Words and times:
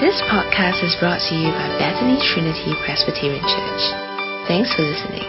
This 0.00 0.20
podcast 0.28 0.82
is 0.82 0.96
brought 0.98 1.20
to 1.28 1.34
you 1.34 1.50
by 1.52 1.68
Bethany 1.78 2.18
Trinity 2.34 2.74
Presbyterian 2.84 3.40
Church. 3.40 3.84
Thanks 4.48 4.74
for 4.74 4.82
listening. 4.82 5.22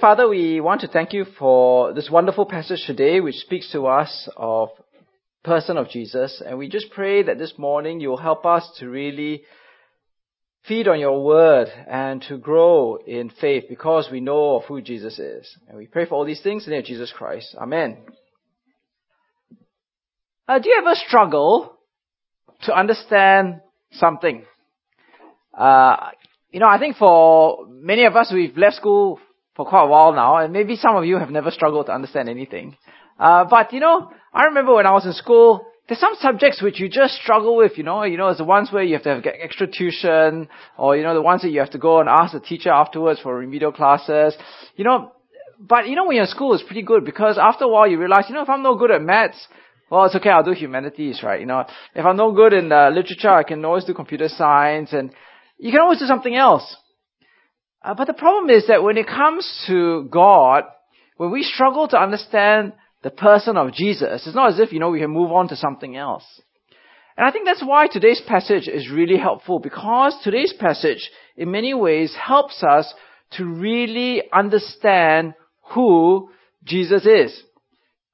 Father, 0.00 0.28
we 0.28 0.60
want 0.60 0.80
to 0.82 0.88
thank 0.88 1.12
you 1.12 1.24
for 1.38 1.92
this 1.92 2.10
wonderful 2.10 2.44
passage 2.44 2.84
today 2.86 3.20
which 3.20 3.36
speaks 3.36 3.70
to 3.72 3.86
us 3.86 4.28
of 4.36 4.70
person 5.44 5.76
of 5.76 5.88
Jesus. 5.88 6.42
And 6.44 6.58
we 6.58 6.68
just 6.68 6.90
pray 6.90 7.22
that 7.22 7.38
this 7.38 7.54
morning 7.56 8.00
you 8.00 8.08
will 8.08 8.16
help 8.16 8.44
us 8.44 8.68
to 8.80 8.88
really 8.88 9.44
feed 10.66 10.88
on 10.88 10.98
your 10.98 11.22
word 11.22 11.68
and 11.88 12.22
to 12.28 12.38
grow 12.38 12.96
in 12.96 13.30
faith 13.40 13.64
because 13.68 14.08
we 14.10 14.20
know 14.20 14.56
of 14.56 14.64
who 14.64 14.80
Jesus 14.80 15.18
is. 15.18 15.56
And 15.68 15.76
we 15.76 15.86
pray 15.86 16.06
for 16.06 16.14
all 16.14 16.24
these 16.24 16.42
things 16.42 16.64
in 16.64 16.70
the 16.70 16.76
name 16.76 16.80
of 16.80 16.86
Jesus 16.86 17.12
Christ. 17.16 17.54
Amen. 17.58 17.98
Uh, 20.46 20.58
do 20.58 20.68
you 20.68 20.76
ever 20.78 20.94
struggle 20.94 21.78
to 22.62 22.76
understand 22.76 23.60
something? 23.92 24.44
Uh, 25.56 26.10
you 26.50 26.60
know, 26.60 26.68
I 26.68 26.78
think 26.78 26.96
for 26.96 27.66
many 27.68 28.04
of 28.04 28.14
us, 28.14 28.30
we've 28.32 28.56
left 28.56 28.76
school 28.76 29.20
for 29.56 29.64
quite 29.64 29.84
a 29.84 29.86
while 29.86 30.12
now, 30.12 30.36
and 30.36 30.52
maybe 30.52 30.76
some 30.76 30.96
of 30.96 31.04
you 31.06 31.16
have 31.16 31.30
never 31.30 31.50
struggled 31.50 31.86
to 31.86 31.92
understand 31.92 32.28
anything. 32.28 32.76
Uh, 33.18 33.44
but 33.48 33.72
you 33.72 33.80
know, 33.80 34.10
I 34.34 34.44
remember 34.44 34.74
when 34.74 34.86
I 34.86 34.92
was 34.92 35.06
in 35.06 35.14
school, 35.14 35.64
there's 35.88 36.00
some 36.00 36.14
subjects 36.20 36.60
which 36.60 36.78
you 36.78 36.90
just 36.90 37.14
struggle 37.14 37.56
with, 37.56 37.78
you 37.78 37.84
know, 37.84 38.02
you 38.02 38.18
know, 38.18 38.28
it's 38.28 38.38
the 38.38 38.44
ones 38.44 38.70
where 38.70 38.82
you 38.82 38.94
have 38.94 39.02
to 39.04 39.14
have 39.14 39.24
extra 39.40 39.66
tuition, 39.66 40.48
or, 40.76 40.96
you 40.96 41.04
know, 41.04 41.14
the 41.14 41.22
ones 41.22 41.42
that 41.42 41.50
you 41.50 41.60
have 41.60 41.70
to 41.70 41.78
go 41.78 42.00
and 42.00 42.08
ask 42.08 42.32
the 42.32 42.40
teacher 42.40 42.70
afterwards 42.70 43.20
for 43.20 43.36
remedial 43.36 43.72
classes, 43.72 44.34
you 44.76 44.84
know, 44.84 45.12
but 45.58 45.88
you 45.88 45.96
know, 45.96 46.06
when 46.06 46.16
you're 46.16 46.24
in 46.24 46.30
school, 46.30 46.52
it's 46.52 46.62
pretty 46.64 46.82
good 46.82 47.04
because 47.04 47.38
after 47.38 47.64
a 47.64 47.68
while 47.68 47.86
you 47.86 47.98
realize, 47.98 48.24
you 48.28 48.34
know, 48.34 48.42
if 48.42 48.50
I'm 48.50 48.62
no 48.62 48.76
good 48.76 48.90
at 48.90 49.00
maths, 49.00 49.46
well, 49.90 50.04
it's 50.04 50.16
okay, 50.16 50.30
I'll 50.30 50.42
do 50.42 50.52
humanities, 50.52 51.22
right? 51.22 51.40
You 51.40 51.46
know, 51.46 51.64
if 51.94 52.04
I'm 52.04 52.16
no 52.16 52.32
good 52.32 52.52
in 52.52 52.72
uh, 52.72 52.90
literature, 52.90 53.30
I 53.30 53.42
can 53.42 53.64
always 53.64 53.84
do 53.84 53.94
computer 53.94 54.28
science, 54.28 54.92
and 54.92 55.12
you 55.58 55.70
can 55.70 55.80
always 55.80 55.98
do 55.98 56.06
something 56.06 56.34
else. 56.34 56.76
Uh, 57.82 57.94
but 57.94 58.06
the 58.06 58.14
problem 58.14 58.50
is 58.50 58.66
that 58.68 58.82
when 58.82 58.96
it 58.96 59.06
comes 59.06 59.64
to 59.66 60.08
God, 60.10 60.64
when 61.16 61.30
we 61.30 61.42
struggle 61.42 61.86
to 61.88 61.98
understand 62.00 62.72
the 63.04 63.10
person 63.10 63.56
of 63.56 63.72
Jesus. 63.72 64.26
It's 64.26 64.34
not 64.34 64.54
as 64.54 64.58
if, 64.58 64.72
you 64.72 64.80
know, 64.80 64.90
we 64.90 64.98
can 64.98 65.10
move 65.10 65.30
on 65.30 65.48
to 65.48 65.56
something 65.56 65.94
else. 65.94 66.24
And 67.16 67.24
I 67.24 67.30
think 67.30 67.44
that's 67.44 67.62
why 67.62 67.86
today's 67.86 68.20
passage 68.26 68.66
is 68.66 68.90
really 68.90 69.18
helpful 69.18 69.60
because 69.60 70.16
today's 70.24 70.54
passage 70.58 71.10
in 71.36 71.52
many 71.52 71.74
ways 71.74 72.16
helps 72.20 72.64
us 72.64 72.92
to 73.32 73.44
really 73.44 74.22
understand 74.32 75.34
who 75.74 76.30
Jesus 76.64 77.06
is. 77.06 77.40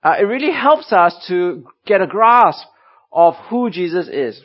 Uh, 0.02 0.14
it 0.18 0.24
really 0.24 0.52
helps 0.52 0.92
us 0.92 1.14
to 1.28 1.66
get 1.86 2.00
a 2.00 2.06
grasp 2.06 2.66
of 3.12 3.34
who 3.48 3.70
Jesus 3.70 4.08
is. 4.08 4.40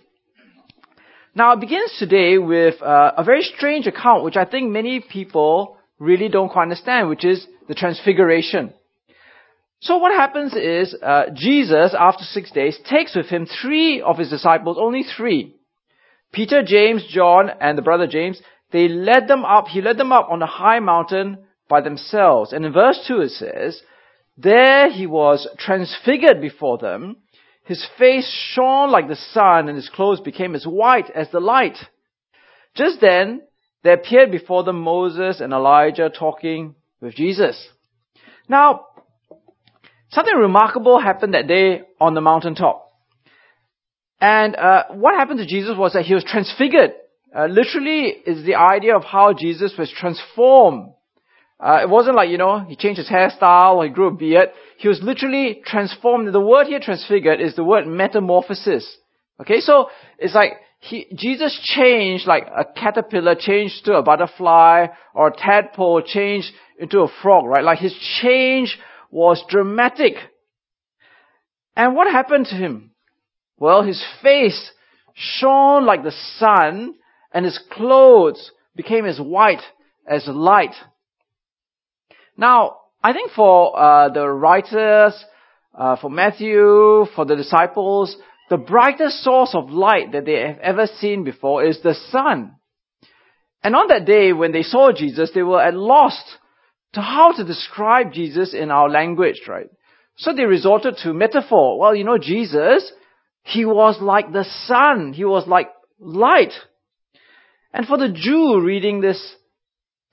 Now 1.34 1.54
it 1.54 1.60
begins 1.60 1.94
today 1.98 2.38
with 2.38 2.82
uh, 2.82 3.12
a 3.18 3.24
very 3.24 3.42
strange 3.42 3.88
account 3.88 4.24
which 4.24 4.38
I 4.38 4.46
think 4.46 4.72
many 4.72 5.00
people 5.00 5.78
really 6.00 6.30
don't 6.30 6.50
quite 6.50 6.64
understand, 6.64 7.10
which 7.10 7.26
is 7.26 7.46
the 7.68 7.74
transfiguration. 7.74 8.74
So 9.82 9.98
what 9.98 10.14
happens 10.14 10.56
is, 10.56 10.96
uh, 11.02 11.26
Jesus, 11.34 11.94
after 11.98 12.24
six 12.24 12.52
days, 12.52 12.80
takes 12.90 13.16
with 13.16 13.28
him 13.28 13.46
three 13.62 14.02
of 14.02 14.18
his 14.18 14.30
disciples, 14.30 14.78
only 14.80 15.04
three. 15.04 15.56
Peter, 16.32 16.64
James, 16.66 17.06
John, 17.10 17.50
and 17.62 17.78
the 17.78 17.82
brother 17.82 18.08
James, 18.08 18.42
they 18.72 18.88
led 18.88 19.28
them 19.28 19.46
up, 19.46 19.68
he 19.68 19.82
led 19.82 19.98
them 19.98 20.12
up 20.12 20.28
on 20.30 20.42
a 20.42 20.48
high 20.48 20.80
mountain 20.80 21.38
by 21.70 21.82
themselves. 21.82 22.52
And 22.52 22.66
in 22.66 22.74
verse 22.74 23.00
2 23.08 23.22
it 23.22 23.32
says, 23.32 23.82
There 24.38 24.90
he 24.92 25.08
was 25.08 25.48
transfigured 25.58 26.42
before 26.42 26.78
them. 26.78 27.18
His 27.64 27.86
face 27.98 28.30
shone 28.54 28.92
like 28.92 29.08
the 29.08 29.16
sun, 29.16 29.70
and 29.70 29.76
his 29.76 29.90
clothes 29.90 30.22
became 30.22 30.56
as 30.56 30.66
white 30.66 31.10
as 31.10 31.30
the 31.32 31.40
light. 31.40 31.78
Just 32.76 33.02
then, 33.02 33.42
there 33.84 33.94
appeared 33.94 34.32
before 34.32 34.64
them 34.64 34.82
Moses 34.82 35.40
and 35.40 35.54
Elijah 35.54 36.10
talking 36.10 36.76
with 37.02 37.16
Jesus. 37.16 37.70
Now, 38.48 38.86
Something 40.16 40.36
remarkable 40.38 40.98
happened 40.98 41.34
that 41.34 41.46
day 41.46 41.82
on 42.00 42.14
the 42.14 42.22
mountaintop. 42.22 42.90
And 44.22 44.56
uh, 44.56 44.84
what 44.92 45.16
happened 45.16 45.40
to 45.40 45.46
Jesus 45.46 45.78
was 45.78 45.92
that 45.92 46.06
he 46.06 46.14
was 46.14 46.24
transfigured. 46.24 46.92
Uh, 47.38 47.48
literally 47.48 48.16
is 48.26 48.46
the 48.46 48.56
idea 48.56 48.96
of 48.96 49.04
how 49.04 49.34
Jesus 49.34 49.74
was 49.78 49.92
transformed. 49.92 50.94
Uh, 51.60 51.80
it 51.82 51.90
wasn't 51.90 52.16
like, 52.16 52.30
you 52.30 52.38
know, 52.38 52.60
he 52.60 52.76
changed 52.76 52.98
his 52.98 53.10
hairstyle 53.10 53.76
or 53.76 53.86
he 53.86 53.90
grew 53.90 54.08
a 54.08 54.12
beard. 54.12 54.50
He 54.78 54.88
was 54.88 55.02
literally 55.02 55.62
transformed. 55.66 56.34
The 56.34 56.40
word 56.40 56.68
here 56.68 56.80
transfigured 56.82 57.40
is 57.40 57.56
the 57.56 57.64
word 57.64 57.88
metamorphosis. 57.88 58.98
Okay, 59.40 59.60
so 59.60 59.90
it's 60.18 60.36
like 60.36 60.54
he, 60.80 61.08
Jesus 61.16 61.58
changed 61.64 62.28
like 62.28 62.46
a 62.46 62.66
caterpillar 62.66 63.36
changed 63.36 63.86
to 63.86 63.94
a 63.94 64.04
butterfly 64.04 64.88
or 65.14 65.28
a 65.30 65.36
tadpole 65.36 66.02
changed 66.02 66.52
into 66.80 67.00
a 67.00 67.08
frog, 67.22 67.46
right? 67.46 67.64
Like 67.64 67.80
his 67.80 67.96
change 68.22 68.78
was 69.10 69.44
dramatic. 69.50 70.14
And 71.76 71.96
what 71.96 72.12
happened 72.12 72.48
to 72.48 72.56
him? 72.56 72.92
Well, 73.58 73.84
his 73.84 74.04
face 74.22 74.72
shone 75.14 75.86
like 75.86 76.04
the 76.04 76.14
sun 76.38 76.96
and 77.34 77.46
his 77.46 77.60
clothes 77.72 78.52
became 78.76 79.06
as 79.06 79.20
white 79.20 79.62
as 80.08 80.28
light. 80.28 80.76
Now, 82.38 82.78
I 83.04 83.14
think 83.14 83.32
for 83.32 83.78
uh, 83.78 84.10
the 84.10 84.28
writers, 84.28 85.14
uh, 85.74 85.96
for 85.98 86.10
Matthew, 86.10 87.06
for 87.16 87.26
the 87.26 87.36
disciples, 87.36 88.16
the 88.50 88.58
brightest 88.58 89.24
source 89.24 89.54
of 89.54 89.70
light 89.70 90.12
that 90.12 90.26
they 90.26 90.40
have 90.40 90.60
ever 90.60 90.88
seen 90.88 91.24
before 91.24 91.64
is 91.64 91.82
the 91.82 91.96
sun. 92.12 92.56
And 93.64 93.76
on 93.76 93.88
that 93.88 94.06
day 94.06 94.34
when 94.34 94.52
they 94.52 94.62
saw 94.62 94.92
Jesus, 94.92 95.32
they 95.34 95.44
were 95.44 95.62
at 95.62 95.74
lost 95.74 96.24
to 96.94 97.02
how 97.02 97.34
to 97.36 97.44
describe 97.44 98.14
Jesus 98.14 98.54
in 98.54 98.70
our 98.70 98.90
language, 98.90 99.42
right? 99.48 99.68
So 100.18 100.34
they 100.34 100.44
resorted 100.44 100.98
to 101.04 101.14
metaphor. 101.14 101.80
Well, 101.80 101.96
you 101.96 102.04
know, 102.04 102.18
Jesus, 102.18 102.92
he 103.44 103.66
was 103.66 104.00
like 104.02 104.32
the 104.32 104.46
sun. 104.66 105.14
He 105.14 105.26
was 105.26 105.48
like 105.48 105.70
light. 106.00 106.54
And 107.74 107.86
for 107.86 107.98
the 107.98 108.10
Jew 108.10 108.62
reading 108.62 109.02
this 109.02 109.36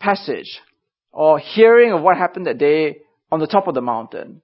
passage, 0.01 0.61
or 1.13 1.39
hearing 1.39 1.93
of 1.93 2.03
what 2.03 2.17
happened 2.17 2.47
that 2.47 2.59
day 2.59 2.99
on 3.31 3.41
the 3.41 3.47
top 3.47 3.69
of 3.69 3.75
the 3.75 3.81
mountain, 3.81 4.43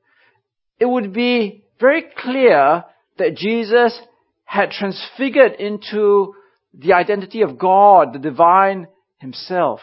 it 0.78 0.86
would 0.86 1.12
be 1.12 1.64
very 1.80 2.04
clear 2.16 2.84
that 3.18 3.36
Jesus 3.36 3.98
had 4.44 4.70
transfigured 4.70 5.52
into 5.58 6.34
the 6.72 6.92
identity 6.92 7.42
of 7.42 7.58
God, 7.58 8.12
the 8.12 8.18
divine 8.18 8.86
himself. 9.18 9.80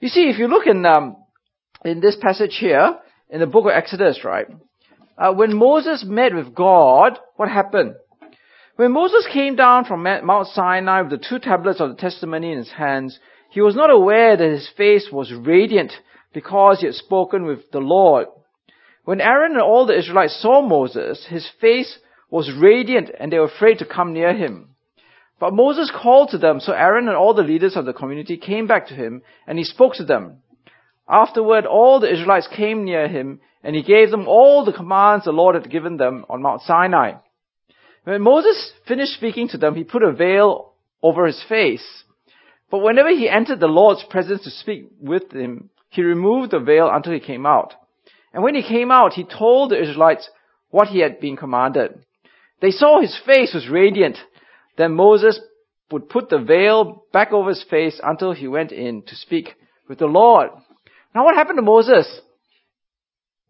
You 0.00 0.08
see, 0.08 0.28
if 0.28 0.38
you 0.38 0.48
look 0.48 0.66
in 0.66 0.84
um, 0.84 1.16
in 1.84 2.00
this 2.00 2.16
passage 2.20 2.56
here, 2.58 2.98
in 3.30 3.40
the 3.40 3.46
book 3.46 3.66
of 3.66 3.72
Exodus, 3.72 4.24
right? 4.24 4.46
Uh, 5.16 5.32
when 5.32 5.56
Moses 5.56 6.04
met 6.06 6.34
with 6.34 6.54
God, 6.54 7.18
what 7.36 7.48
happened? 7.48 7.94
When 8.76 8.92
Moses 8.92 9.26
came 9.32 9.56
down 9.56 9.84
from 9.84 10.02
Mount 10.02 10.46
Sinai 10.48 11.02
with 11.02 11.10
the 11.10 11.26
two 11.28 11.40
tablets 11.40 11.80
of 11.80 11.90
the 11.90 11.96
testimony 11.96 12.52
in 12.52 12.58
his 12.58 12.70
hands, 12.70 13.18
he 13.48 13.60
was 13.60 13.74
not 13.74 13.90
aware 13.90 14.36
that 14.36 14.50
his 14.50 14.68
face 14.76 15.08
was 15.12 15.32
radiant 15.32 15.92
because 16.32 16.80
he 16.80 16.86
had 16.86 16.94
spoken 16.94 17.44
with 17.44 17.70
the 17.70 17.80
Lord. 17.80 18.26
When 19.04 19.20
Aaron 19.20 19.52
and 19.52 19.62
all 19.62 19.86
the 19.86 19.96
Israelites 19.98 20.40
saw 20.40 20.60
Moses, 20.60 21.26
his 21.28 21.48
face 21.60 21.98
was 22.30 22.52
radiant 22.52 23.10
and 23.18 23.32
they 23.32 23.38
were 23.38 23.46
afraid 23.46 23.78
to 23.78 23.86
come 23.86 24.12
near 24.12 24.34
him. 24.34 24.74
But 25.40 25.54
Moses 25.54 25.90
called 25.90 26.30
to 26.30 26.38
them, 26.38 26.60
so 26.60 26.72
Aaron 26.72 27.08
and 27.08 27.16
all 27.16 27.32
the 27.32 27.42
leaders 27.42 27.76
of 27.76 27.86
the 27.86 27.92
community 27.92 28.36
came 28.36 28.66
back 28.66 28.88
to 28.88 28.94
him 28.94 29.22
and 29.46 29.56
he 29.56 29.64
spoke 29.64 29.94
to 29.94 30.04
them. 30.04 30.42
Afterward, 31.08 31.64
all 31.64 32.00
the 32.00 32.12
Israelites 32.12 32.48
came 32.54 32.84
near 32.84 33.08
him, 33.08 33.40
and 33.64 33.74
he 33.74 33.82
gave 33.82 34.10
them 34.10 34.28
all 34.28 34.64
the 34.64 34.74
commands 34.74 35.24
the 35.24 35.32
Lord 35.32 35.54
had 35.54 35.70
given 35.70 35.96
them 35.96 36.26
on 36.28 36.42
Mount 36.42 36.60
Sinai. 36.62 37.12
When 38.04 38.20
Moses 38.20 38.72
finished 38.86 39.14
speaking 39.14 39.48
to 39.48 39.58
them, 39.58 39.74
he 39.74 39.84
put 39.84 40.02
a 40.02 40.12
veil 40.12 40.74
over 41.02 41.26
his 41.26 41.42
face. 41.48 42.04
But 42.70 42.82
whenever 42.82 43.10
he 43.10 43.28
entered 43.28 43.60
the 43.60 43.66
Lord's 43.66 44.04
presence 44.10 44.42
to 44.44 44.50
speak 44.50 44.88
with 45.00 45.32
him, 45.32 45.70
he 45.88 46.02
removed 46.02 46.50
the 46.50 46.58
veil 46.58 46.90
until 46.92 47.12
he 47.12 47.20
came 47.20 47.46
out. 47.46 47.74
And 48.32 48.42
when 48.42 48.54
he 48.54 48.62
came 48.62 48.90
out, 48.90 49.14
he 49.14 49.24
told 49.24 49.70
the 49.70 49.80
Israelites 49.80 50.28
what 50.70 50.88
he 50.88 51.00
had 51.00 51.20
been 51.20 51.36
commanded. 51.36 52.04
They 52.60 52.70
saw 52.70 53.00
his 53.00 53.18
face 53.24 53.54
was 53.54 53.68
radiant. 53.68 54.18
Then 54.76 54.92
Moses 54.92 55.40
would 55.90 56.10
put 56.10 56.28
the 56.28 56.38
veil 56.38 57.04
back 57.12 57.32
over 57.32 57.48
his 57.48 57.64
face 57.70 57.98
until 58.02 58.32
he 58.32 58.46
went 58.46 58.72
in 58.72 59.02
to 59.02 59.16
speak 59.16 59.54
with 59.88 59.98
the 59.98 60.06
Lord. 60.06 60.50
Now 61.14 61.24
what 61.24 61.34
happened 61.34 61.56
to 61.56 61.62
Moses? 61.62 62.20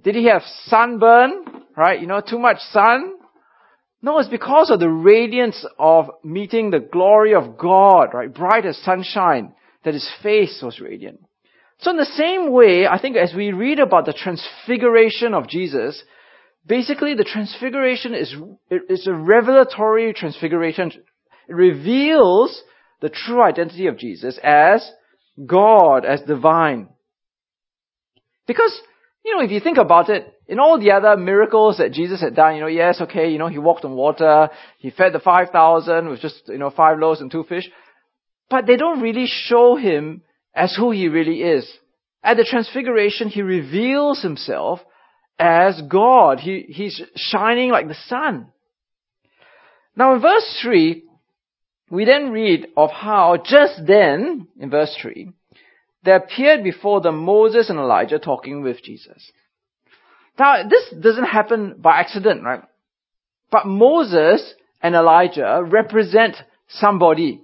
Did 0.03 0.15
he 0.15 0.27
have 0.27 0.43
sunburn? 0.67 1.45
Right? 1.77 2.01
You 2.01 2.07
know, 2.07 2.21
too 2.21 2.39
much 2.39 2.59
sun? 2.73 3.15
No, 4.01 4.19
it's 4.19 4.29
because 4.29 4.71
of 4.71 4.79
the 4.79 4.89
radiance 4.89 5.67
of 5.79 6.11
meeting 6.23 6.71
the 6.71 6.79
glory 6.79 7.35
of 7.35 7.59
God, 7.59 8.15
right? 8.15 8.33
Bright 8.33 8.65
as 8.65 8.79
sunshine, 8.79 9.55
that 9.85 9.95
his 9.95 10.09
face 10.23 10.61
was 10.63 10.81
radiant. 10.81 11.21
So 11.81 11.91
in 11.91 11.97
the 11.97 12.05
same 12.05 12.53
way, 12.53 12.87
I 12.87 13.01
think 13.01 13.17
as 13.17 13.33
we 13.35 13.53
read 13.53 13.79
about 13.79 14.05
the 14.05 14.13
transfiguration 14.13 15.35
of 15.35 15.49
Jesus, 15.49 16.03
basically 16.67 17.15
the 17.15 17.25
transfiguration 17.25 18.15
is, 18.15 18.35
is 18.89 19.07
a 19.07 19.13
revelatory 19.13 20.13
transfiguration. 20.13 20.93
It 21.49 21.55
reveals 21.55 22.63
the 23.01 23.09
true 23.09 23.43
identity 23.43 23.87
of 23.87 23.97
Jesus 23.97 24.39
as 24.43 24.89
God, 25.45 26.05
as 26.05 26.21
divine. 26.23 26.89
Because, 28.47 28.81
you 29.29 29.37
know, 29.37 29.45
if 29.45 29.51
you 29.51 29.61
think 29.61 29.79
about 29.79 30.09
it, 30.09 30.33
in 30.47 30.59
all 30.59 30.81
the 30.81 30.93
other 30.93 31.17
miracles 31.17 31.77
that 31.77 31.93
Jesus 31.93 32.21
had 32.21 32.35
done, 32.35 32.55
you 32.55 32.63
know, 32.63 32.67
yes, 32.67 33.01
okay, 33.03 33.31
you 33.31 33.39
know, 33.39 33.49
he 33.49 33.59
walked 33.59 33.85
on 33.85 33.95
water, 33.95 34.49
he 34.79 34.91
fed 34.91 35.13
the 35.13 35.21
5,000 35.21 36.09
with 36.09 36.21
just, 36.21 36.43
you 36.49 36.57
know, 36.57 36.71
five 36.71 36.99
loaves 36.99 37.21
and 37.21 37.31
two 37.31 37.45
fish, 37.45 37.69
but 38.49 38.67
they 38.67 38.77
don't 38.77 39.03
really 39.03 39.27
show 39.27 39.77
him 39.77 40.23
as 40.55 40.75
who 40.75 40.91
he 40.91 41.09
really 41.09 41.43
is. 41.43 41.71
At 42.25 42.39
the 42.39 42.47
transfiguration, 42.49 43.29
he 43.29 43.43
reveals 43.43 44.23
himself 44.23 44.81
as 45.39 45.81
God. 45.83 46.41
He, 46.41 46.65
he's 46.69 47.01
shining 47.15 47.71
like 47.71 47.87
the 47.87 47.97
sun. 48.07 48.49
Now 49.95 50.15
in 50.15 50.23
verse 50.23 50.59
3, 50.63 51.05
we 51.91 52.05
then 52.07 52.31
read 52.31 52.69
of 52.77 52.91
how 52.91 53.37
just 53.45 53.83
then, 53.87 54.49
in 54.59 54.71
verse 54.71 54.97
3, 55.03 55.33
there 56.09 56.17
appeared 56.17 56.65
before 56.65 57.03
them 57.03 57.19
Moses 57.19 57.69
and 57.69 57.79
Elijah 57.79 58.19
talking 58.19 58.63
with 58.63 58.83
Jesus. 58.83 59.31
Now, 60.39 60.67
this 60.67 60.95
doesn't 60.99 61.27
happen 61.27 61.75
by 61.79 62.01
accident, 62.01 62.43
right? 62.43 62.63
But 63.51 63.67
Moses 63.67 64.55
and 64.83 64.95
Elijah 64.95 65.61
represent 65.63 66.37
somebody. 66.69 67.43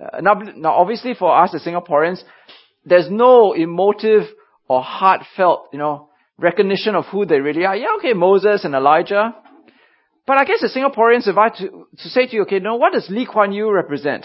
Uh, 0.00 0.22
now, 0.22 0.34
now, 0.56 0.72
obviously 0.72 1.12
for 1.12 1.36
us 1.36 1.54
as 1.54 1.62
Singaporeans, 1.64 2.22
there's 2.86 3.10
no 3.10 3.52
emotive 3.52 4.22
or 4.68 4.80
heartfelt, 4.82 5.68
you 5.74 5.78
know, 5.78 6.08
recognition 6.38 6.94
of 6.94 7.04
who 7.06 7.26
they 7.26 7.40
really 7.40 7.66
are. 7.66 7.76
Yeah, 7.76 7.96
okay, 7.98 8.14
Moses 8.14 8.64
and 8.64 8.74
Elijah. 8.74 9.34
But 10.26 10.38
I 10.38 10.44
guess 10.44 10.64
as 10.64 10.74
Singaporeans, 10.74 11.28
if 11.28 11.36
I 11.36 11.50
to, 11.50 11.86
to 11.98 12.08
say 12.08 12.26
to 12.26 12.36
you, 12.36 12.42
okay, 12.42 12.58
now 12.58 12.76
what 12.76 12.94
does 12.94 13.08
Lee 13.10 13.26
Kuan 13.30 13.52
Yew 13.52 13.70
represent? 13.70 14.24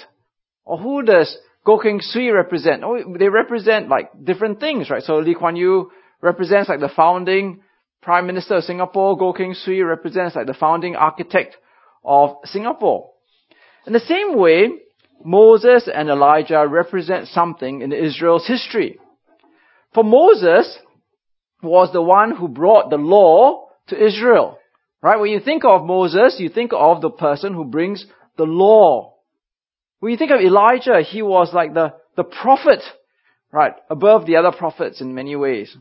Or 0.64 0.78
who 0.78 1.04
does 1.04 1.38
Goh 1.66 1.82
Keng 1.82 2.00
Swee 2.02 2.30
represent? 2.30 2.84
Oh, 2.84 2.98
they 3.18 3.30
represent 3.30 3.90
like 3.90 4.10
different 4.24 4.60
things, 4.60 4.90
right? 4.90 5.04
So 5.04 5.18
Lee 5.18 5.36
Kuan 5.36 5.56
Yew 5.56 5.92
represents 6.22 6.70
like 6.70 6.80
the 6.80 6.92
founding 6.94 7.62
Prime 8.02 8.28
Minister 8.28 8.56
of 8.56 8.64
Singapore. 8.64 9.18
Goh 9.18 9.36
Keng 9.36 9.54
Swee 9.54 9.82
represents 9.82 10.36
like 10.36 10.48
the 10.48 10.54
founding 10.54 10.96
architect 10.96 11.56
of 12.04 12.36
Singapore. 12.46 13.12
In 13.88 13.94
the 13.94 14.00
same 14.00 14.38
way, 14.38 14.70
Moses 15.24 15.90
and 15.94 16.10
Elijah 16.10 16.66
represent 16.68 17.28
something 17.28 17.82
in 17.82 17.94
Israel's 17.94 18.48
history. 18.48 19.00
For 19.94 20.04
Moses 20.04 20.78
was 21.62 21.94
the 21.94 22.02
one 22.02 22.36
who 22.36 22.50
brought 22.50 22.90
the 22.90 22.98
law 22.98 23.68
to 23.88 24.06
Israel. 24.06 24.58
Right? 25.02 25.20
When 25.20 25.32
you 25.32 25.40
think 25.40 25.64
of 25.66 25.86
Moses, 25.86 26.38
you 26.40 26.50
think 26.50 26.72
of 26.74 27.02
the 27.02 27.10
person 27.10 27.54
who 27.54 27.66
brings 27.66 28.06
the 28.38 28.46
law. 28.46 29.13
When 30.04 30.12
you 30.12 30.18
think 30.18 30.32
of 30.32 30.42
Elijah, 30.42 31.02
he 31.02 31.22
was 31.22 31.54
like 31.54 31.74
the, 31.74 31.94
the 32.18 32.26
prophet, 32.26 32.82
right? 33.54 33.72
Above 33.90 34.26
the 34.26 34.36
other 34.36 34.52
prophets 34.52 35.00
in 35.00 35.16
many 35.16 35.38
ways. 35.38 35.74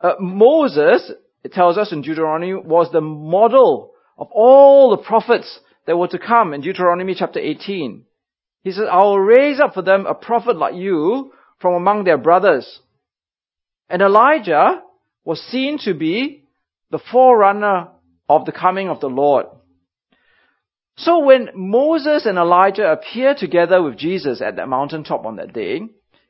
Uh, 0.00 0.12
Moses, 0.20 1.10
it 1.42 1.50
tells 1.50 1.76
us 1.76 1.90
in 1.90 2.02
Deuteronomy, 2.02 2.54
was 2.54 2.92
the 2.92 3.00
model 3.00 3.90
of 4.16 4.28
all 4.32 4.90
the 4.90 5.02
prophets 5.02 5.58
that 5.84 5.96
were 5.96 6.06
to 6.06 6.18
come 6.20 6.54
in 6.54 6.60
Deuteronomy 6.60 7.16
chapter 7.18 7.40
18. 7.40 8.04
He 8.62 8.70
says, 8.70 8.84
I 8.88 8.98
will 8.98 9.18
raise 9.18 9.58
up 9.58 9.74
for 9.74 9.82
them 9.82 10.06
a 10.06 10.14
prophet 10.14 10.56
like 10.56 10.76
you 10.76 11.32
from 11.60 11.74
among 11.74 12.04
their 12.04 12.18
brothers. 12.18 12.82
And 13.90 14.00
Elijah 14.00 14.80
was 15.24 15.40
seen 15.40 15.78
to 15.86 15.92
be 15.92 16.44
the 16.92 17.00
forerunner 17.10 17.88
of 18.28 18.44
the 18.44 18.52
coming 18.52 18.88
of 18.88 19.00
the 19.00 19.08
Lord. 19.08 19.46
So 20.96 21.24
when 21.24 21.48
Moses 21.54 22.26
and 22.26 22.38
Elijah 22.38 22.92
appeared 22.92 23.38
together 23.38 23.82
with 23.82 23.96
Jesus 23.96 24.42
at 24.42 24.56
that 24.56 24.68
mountaintop 24.68 25.24
on 25.24 25.36
that 25.36 25.52
day, 25.52 25.80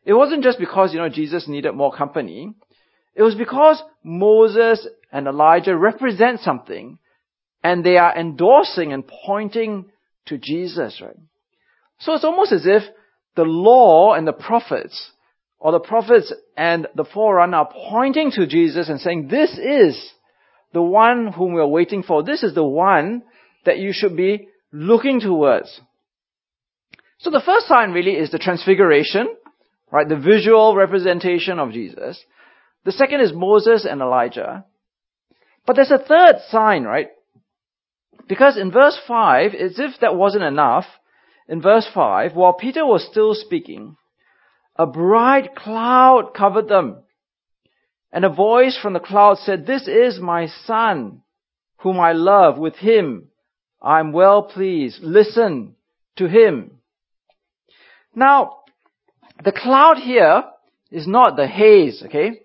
it 0.05 0.12
wasn't 0.12 0.44
just 0.44 0.59
because, 0.59 0.93
you 0.93 0.99
know, 0.99 1.09
Jesus 1.09 1.49
needed 1.49 1.73
more 1.73 1.94
company. 1.94 2.53
It 3.14 3.23
was 3.23 3.35
because 3.35 3.82
Moses 4.03 4.87
and 5.12 5.26
Elijah 5.26 5.76
represent 5.76 6.41
something 6.41 6.99
and 7.62 7.85
they 7.85 7.97
are 7.97 8.17
endorsing 8.17 8.93
and 8.93 9.05
pointing 9.06 9.87
to 10.26 10.38
Jesus, 10.38 11.00
right? 11.00 11.17
So 11.99 12.14
it's 12.14 12.25
almost 12.25 12.53
as 12.53 12.67
if 12.67 12.82
the 13.37 13.44
law 13.44 14.14
and 14.14 14.26
the 14.26 14.32
prophets, 14.32 15.11
or 15.59 15.73
the 15.73 15.81
prophets 15.81 16.32
and 16.56 16.88
the 16.97 17.05
forerunner 17.05 17.59
are 17.59 17.73
pointing 17.91 18.32
to 18.32 18.47
Jesus 18.47 18.88
and 18.88 19.00
saying, 19.00 19.29
this 19.29 19.56
is 19.56 20.12
the 20.73 20.82
one 20.82 21.29
whom 21.29 21.55
we 21.55 21.61
are 21.61 21.69
waiting 21.69 22.03
for. 22.03 22.23
This 22.23 22.43
is 22.43 22.55
the 22.55 22.64
one 22.64 23.23
that 23.64 23.79
you 23.79 23.93
should 23.93 24.17
be 24.17 24.49
looking 24.72 25.20
towards. 25.20 25.80
So 27.19 27.30
the 27.30 27.42
first 27.44 27.69
sign 27.69 27.92
really 27.92 28.12
is 28.12 28.30
the 28.30 28.38
transfiguration, 28.38 29.28
right? 29.90 30.08
The 30.08 30.16
visual 30.16 30.74
representation 30.74 31.58
of 31.58 31.72
Jesus. 31.72 32.22
The 32.84 32.92
second 32.92 33.20
is 33.20 33.32
Moses 33.32 33.86
and 33.88 34.00
Elijah. 34.00 34.64
But 35.66 35.76
there's 35.76 35.92
a 35.92 35.98
third 35.98 36.36
sign, 36.48 36.82
right? 36.82 37.08
Because 38.28 38.56
in 38.56 38.72
verse 38.72 38.98
5, 39.06 39.54
as 39.54 39.78
if 39.78 40.00
that 40.00 40.16
wasn't 40.16 40.44
enough, 40.44 40.86
in 41.48 41.60
verse 41.60 41.86
5, 41.92 42.34
while 42.34 42.54
Peter 42.54 42.84
was 42.84 43.06
still 43.08 43.34
speaking, 43.34 43.96
a 44.76 44.86
bright 44.86 45.54
cloud 45.54 46.32
covered 46.34 46.68
them. 46.68 47.02
And 48.10 48.25
a 48.25 48.30
voice 48.30 48.78
from 48.80 48.94
the 48.94 49.00
cloud 49.00 49.38
said, 49.38 49.66
This 49.66 49.86
is 49.86 50.20
my 50.20 50.46
son, 50.64 51.22
whom 51.78 52.00
I 52.00 52.12
love. 52.12 52.58
With 52.58 52.76
him 52.76 53.28
I 53.82 53.99
am 53.99 54.12
well 54.12 54.44
pleased. 54.44 55.02
Listen 55.02 55.75
to 56.17 56.29
him. 56.29 56.79
Now, 58.14 58.58
the 59.44 59.52
cloud 59.52 59.99
here 59.99 60.44
is 60.90 61.06
not 61.08 61.37
the 61.37 61.49
haze, 61.49 62.02
okay? 62.06 62.40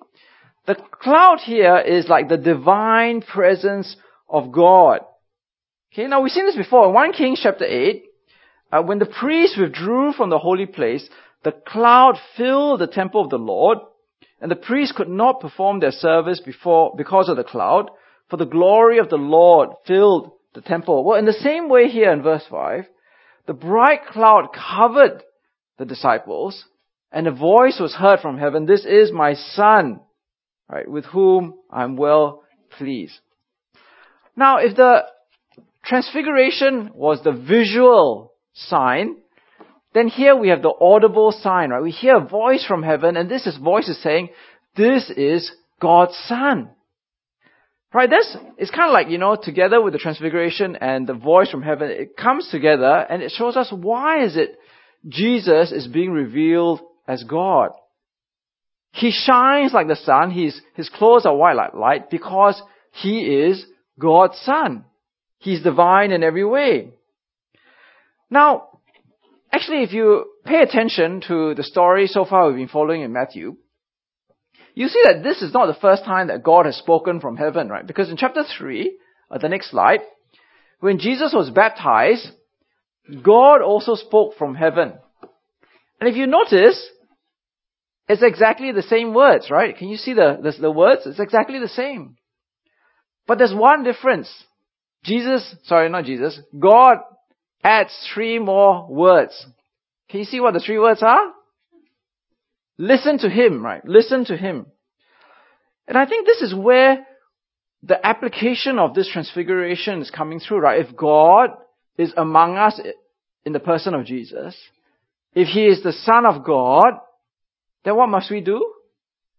The 0.65 0.75
cloud 0.75 1.39
here 1.39 1.77
is 1.77 2.07
like 2.07 2.27
the 2.27 2.37
divine 2.37 3.21
presence 3.21 3.95
of 4.27 4.51
God. 4.51 5.01
Okay, 5.93 6.07
now 6.07 6.21
we've 6.21 6.31
seen 6.31 6.45
this 6.45 6.55
before. 6.55 6.87
In 6.87 6.93
1 6.93 7.13
Kings 7.13 7.39
chapter 7.41 7.65
8, 7.65 8.03
uh, 8.71 8.81
when 8.81 8.99
the 8.99 9.05
priests 9.05 9.57
withdrew 9.57 10.13
from 10.13 10.29
the 10.29 10.39
holy 10.39 10.65
place, 10.65 11.07
the 11.43 11.51
cloud 11.51 12.17
filled 12.35 12.81
the 12.81 12.87
temple 12.87 13.23
of 13.23 13.29
the 13.29 13.37
Lord, 13.37 13.77
and 14.41 14.51
the 14.51 14.55
priests 14.55 14.95
could 14.95 15.09
not 15.09 15.39
perform 15.39 15.79
their 15.79 15.91
service 15.91 16.41
before, 16.41 16.93
because 16.97 17.29
of 17.29 17.37
the 17.37 17.43
cloud, 17.43 17.89
for 18.29 18.37
the 18.37 18.45
glory 18.45 18.97
of 18.97 19.09
the 19.09 19.15
Lord 19.15 19.69
filled 19.85 20.31
the 20.57 20.67
temple. 20.67 21.03
Well, 21.03 21.19
in 21.19 21.25
the 21.25 21.33
same 21.33 21.69
way 21.69 21.87
here 21.87 22.11
in 22.11 22.23
verse 22.23 22.43
5, 22.49 22.85
the 23.45 23.53
bright 23.53 24.07
cloud 24.07 24.47
covered 24.51 25.21
the 25.77 25.85
disciples, 25.85 26.65
and 27.11 27.27
a 27.27 27.31
voice 27.31 27.77
was 27.79 27.93
heard 27.93 28.21
from 28.21 28.39
heaven, 28.39 28.65
this 28.65 28.83
is 28.83 29.11
my 29.11 29.35
son, 29.35 29.99
right, 30.67 30.89
with 30.89 31.05
whom 31.05 31.53
I'm 31.71 31.95
well 31.95 32.43
pleased. 32.75 33.19
Now, 34.35 34.57
if 34.57 34.75
the 34.75 35.03
transfiguration 35.85 36.89
was 36.95 37.21
the 37.23 37.33
visual 37.33 38.33
sign, 38.53 39.17
then 39.93 40.07
here 40.07 40.35
we 40.35 40.49
have 40.49 40.63
the 40.63 40.73
audible 40.81 41.31
sign, 41.31 41.69
right? 41.69 41.83
We 41.83 41.91
hear 41.91 42.17
a 42.17 42.27
voice 42.27 42.65
from 42.65 42.81
heaven, 42.81 43.15
and 43.15 43.29
this 43.29 43.45
is 43.45 43.57
voice 43.57 43.87
is 43.87 44.01
saying, 44.01 44.29
this 44.75 45.11
is 45.15 45.51
God's 45.79 46.17
Son. 46.25 46.71
Right? 47.93 48.09
This 48.09 48.35
is 48.57 48.69
kind 48.69 48.89
of 48.89 48.93
like, 48.93 49.09
you 49.09 49.17
know, 49.17 49.37
together 49.41 49.81
with 49.81 49.93
the 49.93 49.99
transfiguration 49.99 50.75
and 50.75 51.07
the 51.07 51.13
voice 51.13 51.49
from 51.49 51.61
heaven, 51.61 51.89
it 51.89 52.17
comes 52.17 52.49
together 52.51 53.05
and 53.09 53.21
it 53.21 53.31
shows 53.31 53.55
us 53.55 53.71
why 53.71 54.23
is 54.23 54.35
it 54.35 54.59
Jesus 55.07 55.71
is 55.71 55.87
being 55.87 56.11
revealed 56.11 56.81
as 57.07 57.23
God. 57.23 57.71
He 58.91 59.11
shines 59.11 59.73
like 59.73 59.87
the 59.87 59.95
sun, 59.95 60.31
His 60.31 60.59
his 60.75 60.89
clothes 60.89 61.25
are 61.25 61.35
white 61.35 61.55
like 61.55 61.73
light 61.73 62.09
because 62.09 62.61
he 62.91 63.21
is 63.21 63.65
God's 63.99 64.37
son. 64.39 64.85
He's 65.37 65.61
divine 65.61 66.11
in 66.11 66.23
every 66.23 66.43
way. 66.43 66.89
Now, 68.29 68.69
actually, 69.51 69.83
if 69.83 69.93
you 69.93 70.25
pay 70.45 70.61
attention 70.61 71.21
to 71.27 71.53
the 71.53 71.63
story 71.63 72.07
so 72.07 72.25
far 72.25 72.47
we've 72.47 72.57
been 72.57 72.67
following 72.67 73.01
in 73.01 73.13
Matthew, 73.13 73.57
you 74.77 74.89
see 74.89 75.01
that 75.05 75.23
this 75.23 75.41
is 75.41 75.55
not 75.55 75.65
the 75.65 75.81
first 75.81 76.05
time 76.05 76.27
that 76.27 76.43
God 76.43 76.67
has 76.67 76.75
spoken 76.75 77.19
from 77.19 77.35
heaven, 77.35 77.67
right? 77.67 77.87
Because 77.87 78.11
in 78.11 78.15
chapter 78.15 78.43
3, 78.43 78.95
uh, 79.31 79.39
the 79.39 79.49
next 79.49 79.71
slide, 79.71 80.01
when 80.81 80.99
Jesus 80.99 81.33
was 81.33 81.49
baptized, 81.49 82.27
God 83.23 83.63
also 83.63 83.95
spoke 83.95 84.37
from 84.37 84.53
heaven. 84.53 84.93
And 85.99 86.07
if 86.07 86.15
you 86.15 86.27
notice, 86.27 86.79
it's 88.07 88.21
exactly 88.21 88.71
the 88.71 88.83
same 88.83 89.15
words, 89.15 89.49
right? 89.49 89.75
Can 89.75 89.87
you 89.87 89.97
see 89.97 90.13
the, 90.13 90.37
the, 90.43 90.51
the 90.61 90.71
words? 90.71 91.07
It's 91.07 91.19
exactly 91.19 91.57
the 91.57 91.67
same. 91.67 92.15
But 93.25 93.39
there's 93.39 93.55
one 93.55 93.83
difference. 93.83 94.31
Jesus, 95.03 95.55
sorry, 95.63 95.89
not 95.89 96.05
Jesus, 96.05 96.39
God 96.57 96.97
adds 97.63 97.89
three 98.13 98.37
more 98.37 98.87
words. 98.87 99.43
Can 100.11 100.19
you 100.19 100.25
see 100.27 100.39
what 100.39 100.53
the 100.53 100.59
three 100.59 100.77
words 100.77 101.01
are? 101.01 101.33
Listen 102.77 103.17
to 103.19 103.29
Him, 103.29 103.63
right? 103.63 103.83
Listen 103.85 104.25
to 104.25 104.37
Him. 104.37 104.67
And 105.87 105.97
I 105.97 106.05
think 106.05 106.25
this 106.25 106.41
is 106.41 106.53
where 106.53 107.05
the 107.83 108.05
application 108.05 108.79
of 108.79 108.93
this 108.93 109.09
transfiguration 109.11 110.01
is 110.01 110.11
coming 110.11 110.39
through, 110.39 110.59
right? 110.59 110.85
If 110.85 110.95
God 110.95 111.51
is 111.97 112.13
among 112.17 112.57
us 112.57 112.79
in 113.45 113.53
the 113.53 113.59
person 113.59 113.93
of 113.93 114.05
Jesus, 114.05 114.55
if 115.33 115.47
He 115.47 115.65
is 115.65 115.83
the 115.83 115.93
Son 115.93 116.25
of 116.25 116.43
God, 116.43 116.93
then 117.85 117.95
what 117.95 118.09
must 118.09 118.29
we 118.29 118.41
do? 118.41 118.73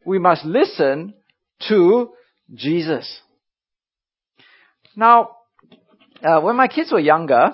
We 0.05 0.19
must 0.19 0.45
listen 0.45 1.15
to 1.69 2.11
Jesus. 2.55 3.21
Now, 4.97 5.31
uh, 6.25 6.41
when 6.41 6.57
my 6.57 6.67
kids 6.67 6.91
were 6.91 6.99
younger, 6.99 7.51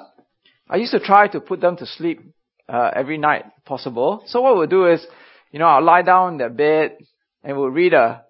I 0.68 0.76
used 0.76 0.92
to 0.92 1.00
try 1.00 1.28
to 1.28 1.40
put 1.40 1.60
them 1.60 1.76
to 1.76 1.86
sleep 1.86 2.20
uh, 2.68 2.90
every 2.94 3.18
night 3.18 3.44
possible. 3.64 4.22
So 4.26 4.40
what 4.40 4.56
we'll 4.56 4.66
do 4.66 4.86
is, 4.86 5.04
you 5.54 5.60
know, 5.60 5.66
I'll 5.66 5.84
lie 5.84 6.02
down 6.02 6.32
in 6.32 6.38
their 6.38 6.50
bed 6.50 6.98
and 7.44 7.56
we'll 7.56 7.68
read 7.68 7.94
a 7.94 8.24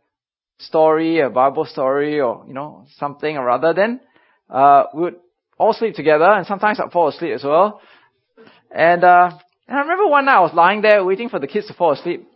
story, 0.58 1.20
a 1.20 1.30
Bible 1.30 1.64
story, 1.64 2.20
or 2.20 2.44
you 2.46 2.52
know 2.52 2.84
something 2.98 3.38
or 3.38 3.48
other. 3.48 3.72
Then 3.72 4.00
uh, 4.50 4.84
we 4.94 5.04
would 5.04 5.16
all 5.56 5.72
sleep 5.72 5.94
together, 5.94 6.26
and 6.26 6.46
sometimes 6.46 6.78
I'd 6.78 6.92
fall 6.92 7.08
asleep 7.08 7.32
as 7.34 7.42
well. 7.42 7.80
And 8.70 9.02
uh, 9.02 9.30
and 9.66 9.78
I 9.78 9.80
remember 9.80 10.06
one 10.06 10.26
night 10.26 10.36
I 10.36 10.40
was 10.40 10.52
lying 10.52 10.82
there 10.82 11.02
waiting 11.02 11.30
for 11.30 11.38
the 11.38 11.46
kids 11.46 11.66
to 11.68 11.72
fall 11.72 11.92
asleep, 11.92 12.28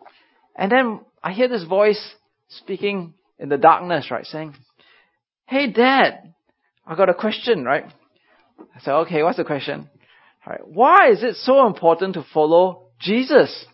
and 0.56 0.72
then 0.72 1.00
I 1.22 1.32
hear 1.34 1.48
this 1.48 1.64
voice 1.64 2.02
speaking 2.48 3.12
in 3.38 3.50
the 3.50 3.58
darkness, 3.58 4.10
right, 4.10 4.24
saying, 4.24 4.54
"Hey, 5.44 5.70
Dad, 5.70 6.32
I 6.86 6.94
got 6.96 7.10
a 7.10 7.14
question, 7.14 7.62
right?" 7.62 7.84
I 8.74 8.80
said, 8.80 8.94
"Okay, 9.00 9.22
what's 9.22 9.36
the 9.36 9.44
question?" 9.44 9.90
Right. 10.46 10.66
Why 10.66 11.10
is 11.10 11.22
it 11.22 11.34
so 11.34 11.66
important 11.66 12.14
to 12.14 12.24
follow 12.32 12.86
Jesus? 12.98 13.66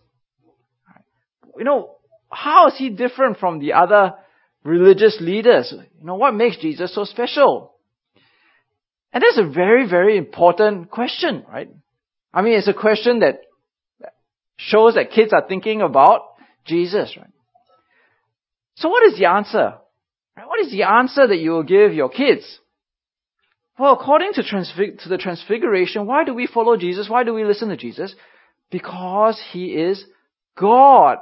You 1.59 1.65
know, 1.65 1.97
how 2.31 2.69
is 2.69 2.75
he 2.77 2.91
different 2.91 3.39
from 3.39 3.59
the 3.59 3.75
other 3.75 4.15
religious 4.65 5.19
leaders? 5.21 5.73
You 5.73 6.07
know, 6.07 6.17
what 6.17 6.35
makes 6.35 6.57
Jesus 6.59 6.95
so 6.95 7.05
special? 7.05 7.75
And 9.13 9.23
that's 9.23 9.39
a 9.39 9.49
very, 9.49 9.89
very 9.89 10.17
important 10.17 10.91
question, 10.91 11.45
right? 11.49 11.71
I 12.33 12.43
mean, 12.43 12.55
it's 12.55 12.69
a 12.69 12.75
question 12.75 13.21
that 13.21 13.43
shows 14.57 14.95
that 14.95 15.13
kids 15.13 15.33
are 15.33 15.47
thinking 15.47 15.81
about 15.83 16.23
Jesus, 16.65 17.17
right? 17.17 17.31
So 18.77 18.89
what 18.89 19.07
is 19.07 19.19
the 19.19 19.27
answer? 19.27 19.75
What 20.37 20.61
is 20.61 20.73
the 20.73 20.83
answer 20.83 21.27
that 21.27 21.39
you 21.39 21.53
will 21.53 21.63
give 21.63 21.95
your 21.95 22.09
kids? 22.09 22.59
Well, 23.79 23.93
according 23.93 24.33
to, 24.35 24.43
transfig- 24.43 25.03
to 25.03 25.09
the 25.09 25.19
transfiguration, 25.19 26.07
why 26.07 26.25
do 26.25 26.35
we 26.35 26.47
follow 26.47 26.77
Jesus? 26.77 27.09
Why 27.09 27.25
do 27.25 27.35
we 27.35 27.45
listen 27.45 27.69
to 27.69 27.77
Jesus? 27.77 28.15
Because 28.71 29.41
He 29.53 29.67
is 29.67 30.05
God. 30.59 31.19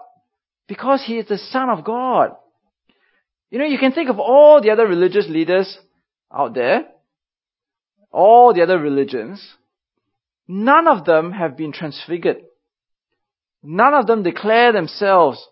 Because 0.69 1.03
He 1.07 1.19
is 1.19 1.29
the 1.29 1.39
Son 1.39 1.69
of 1.69 1.85
God. 1.85 2.33
You 3.51 3.59
know, 3.59 3.67
you 3.67 3.79
can 3.79 3.93
think 3.93 4.09
of 4.09 4.19
all 4.19 4.63
the 4.63 4.71
other 4.71 4.87
religious 4.87 5.27
leaders 5.29 5.79
out 6.35 6.55
there, 6.55 6.85
all 8.11 8.55
the 8.55 8.63
other 8.63 8.79
religions, 8.79 9.47
none 10.49 10.89
of 10.89 11.05
them 11.05 11.33
have 11.33 11.57
been 11.57 11.73
transfigured. 11.73 12.39
None 13.63 13.95
of 13.95 14.07
them 14.07 14.23
declare 14.23 14.73
themselves 14.73 15.47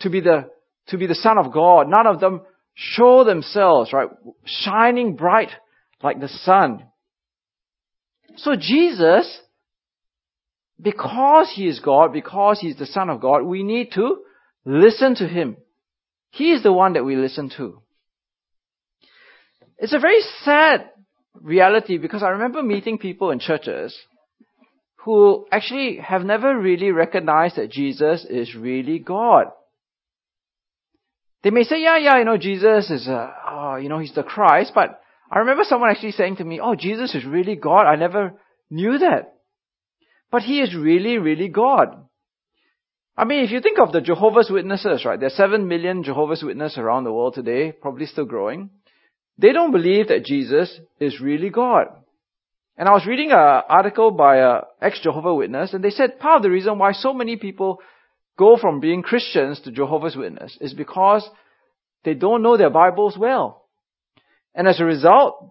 to 0.00 0.10
be 0.10 0.20
the, 0.20 0.50
to 0.88 0.96
be 0.96 1.06
the 1.06 1.14
Son 1.14 1.38
of 1.38 1.52
God. 1.52 1.88
None 1.88 2.06
of 2.06 2.20
them 2.20 2.42
show 2.74 3.24
themselves, 3.24 3.92
right, 3.92 4.08
shining 4.44 5.16
bright 5.16 5.50
like 6.02 6.20
the 6.20 6.28
sun. 6.28 6.84
So 8.36 8.54
Jesus, 8.56 9.40
because 10.80 11.52
He 11.54 11.66
is 11.66 11.80
God, 11.80 12.12
because 12.12 12.60
He 12.60 12.68
is 12.68 12.78
the 12.78 12.86
Son 12.86 13.10
of 13.10 13.20
God, 13.20 13.42
we 13.42 13.62
need 13.62 13.90
to 13.94 14.20
listen 14.64 15.14
to 15.16 15.26
Him. 15.26 15.56
He 16.30 16.52
is 16.52 16.62
the 16.62 16.72
one 16.72 16.92
that 16.94 17.04
we 17.04 17.16
listen 17.16 17.50
to. 17.56 17.82
It's 19.78 19.94
a 19.94 19.98
very 19.98 20.20
sad 20.42 20.90
reality 21.34 21.98
because 21.98 22.22
I 22.22 22.30
remember 22.30 22.62
meeting 22.62 22.98
people 22.98 23.30
in 23.30 23.38
churches 23.38 23.96
who 25.04 25.46
actually 25.50 25.96
have 25.96 26.22
never 26.22 26.58
really 26.58 26.90
recognized 26.90 27.56
that 27.56 27.70
Jesus 27.70 28.26
is 28.28 28.54
really 28.54 28.98
God. 28.98 29.46
They 31.42 31.50
may 31.50 31.64
say, 31.64 31.82
yeah, 31.82 31.96
yeah, 31.96 32.18
you 32.18 32.26
know, 32.26 32.36
Jesus 32.36 32.90
is, 32.90 33.08
uh, 33.08 33.30
oh, 33.50 33.76
you 33.76 33.88
know, 33.88 33.98
he's 33.98 34.14
the 34.14 34.22
Christ, 34.22 34.72
but 34.74 35.00
I 35.30 35.38
remember 35.38 35.64
someone 35.64 35.88
actually 35.88 36.12
saying 36.12 36.36
to 36.36 36.44
me, 36.44 36.60
oh, 36.60 36.74
Jesus 36.74 37.14
is 37.14 37.24
really 37.24 37.56
God. 37.56 37.86
I 37.86 37.96
never 37.96 38.34
knew 38.68 38.98
that. 38.98 39.34
But 40.30 40.42
he 40.42 40.60
is 40.60 40.74
really, 40.76 41.16
really 41.16 41.48
God. 41.48 42.04
I 43.20 43.26
mean, 43.26 43.44
if 43.44 43.50
you 43.50 43.60
think 43.60 43.78
of 43.78 43.92
the 43.92 44.00
Jehovah's 44.00 44.48
Witnesses, 44.50 45.04
right? 45.04 45.20
There 45.20 45.26
are 45.26 45.30
seven 45.44 45.68
million 45.68 46.02
Jehovah's 46.02 46.42
Witnesses 46.42 46.78
around 46.78 47.04
the 47.04 47.12
world 47.12 47.34
today, 47.34 47.70
probably 47.70 48.06
still 48.06 48.24
growing. 48.24 48.70
They 49.36 49.52
don't 49.52 49.72
believe 49.72 50.08
that 50.08 50.24
Jesus 50.24 50.80
is 50.98 51.20
really 51.20 51.50
God. 51.50 51.88
And 52.78 52.88
I 52.88 52.92
was 52.92 53.04
reading 53.06 53.30
an 53.30 53.36
article 53.36 54.10
by 54.10 54.38
a 54.38 54.60
ex-Jehovah 54.80 55.34
Witness, 55.34 55.74
and 55.74 55.84
they 55.84 55.90
said 55.90 56.18
part 56.18 56.38
of 56.38 56.42
the 56.42 56.50
reason 56.50 56.78
why 56.78 56.92
so 56.92 57.12
many 57.12 57.36
people 57.36 57.80
go 58.38 58.56
from 58.56 58.80
being 58.80 59.02
Christians 59.02 59.60
to 59.64 59.70
Jehovah's 59.70 60.16
Witness 60.16 60.56
is 60.58 60.72
because 60.72 61.28
they 62.04 62.14
don't 62.14 62.42
know 62.42 62.56
their 62.56 62.70
Bibles 62.70 63.18
well. 63.18 63.66
And 64.54 64.66
as 64.66 64.80
a 64.80 64.86
result, 64.86 65.46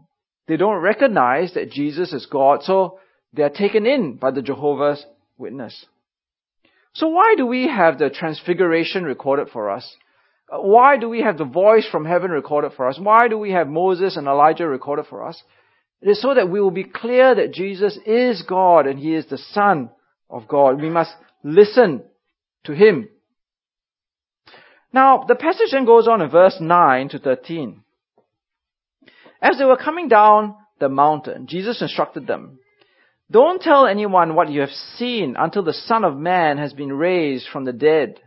they 0.47 0.57
don't 0.57 0.81
recognize 0.81 1.53
that 1.53 1.69
Jesus 1.69 2.13
is 2.13 2.25
God, 2.25 2.63
so 2.63 2.97
they 3.31 3.43
are 3.43 3.51
taken 3.51 3.85
in 3.85 4.15
by 4.15 4.31
the 4.31 4.41
Jehovah's 4.41 5.05
Witness. 5.37 5.85
So 6.99 7.07
why 7.07 7.35
do 7.37 7.45
we 7.45 7.65
have 7.65 7.97
the 7.97 8.09
transfiguration 8.09 9.05
recorded 9.05 9.47
for 9.53 9.69
us? 9.69 9.89
Why 10.49 10.97
do 10.97 11.07
we 11.07 11.21
have 11.21 11.37
the 11.37 11.45
voice 11.45 11.87
from 11.89 12.03
heaven 12.03 12.29
recorded 12.29 12.73
for 12.75 12.89
us? 12.89 12.99
Why 12.99 13.29
do 13.29 13.37
we 13.37 13.51
have 13.51 13.69
Moses 13.69 14.17
and 14.17 14.27
Elijah 14.27 14.67
recorded 14.67 15.05
for 15.09 15.25
us? 15.25 15.41
It 16.01 16.09
is 16.09 16.21
so 16.21 16.33
that 16.33 16.49
we 16.49 16.59
will 16.59 16.71
be 16.71 16.83
clear 16.83 17.33
that 17.35 17.53
Jesus 17.53 17.97
is 18.05 18.41
God 18.41 18.85
and 18.85 18.99
He 18.99 19.15
is 19.15 19.25
the 19.27 19.37
Son 19.37 19.91
of 20.29 20.49
God. 20.49 20.81
We 20.81 20.89
must 20.89 21.11
listen 21.41 22.03
to 22.65 22.73
Him. 22.73 23.07
Now, 24.91 25.23
the 25.25 25.35
passage 25.35 25.71
then 25.71 25.85
goes 25.85 26.05
on 26.05 26.21
in 26.21 26.29
verse 26.29 26.57
9 26.59 27.09
to 27.09 27.19
13. 27.19 27.81
As 29.41 29.57
they 29.57 29.63
were 29.63 29.77
coming 29.77 30.09
down 30.09 30.55
the 30.81 30.89
mountain, 30.89 31.47
Jesus 31.47 31.81
instructed 31.81 32.27
them, 32.27 32.58
Don't 33.31 33.61
tell 33.61 33.85
anyone 33.85 34.33
what 34.33 34.49
you 34.49 34.61
have 34.61 34.71
seen 34.97 35.35
until 35.37 35.63
the 35.63 35.73
Son 35.73 36.03
of 36.03 36.17
Man 36.17 36.57
has 36.57 36.73
been 36.73 36.91
raised 36.91 37.47
from 37.47 37.63
the 37.63 37.73
dead. 37.73 38.19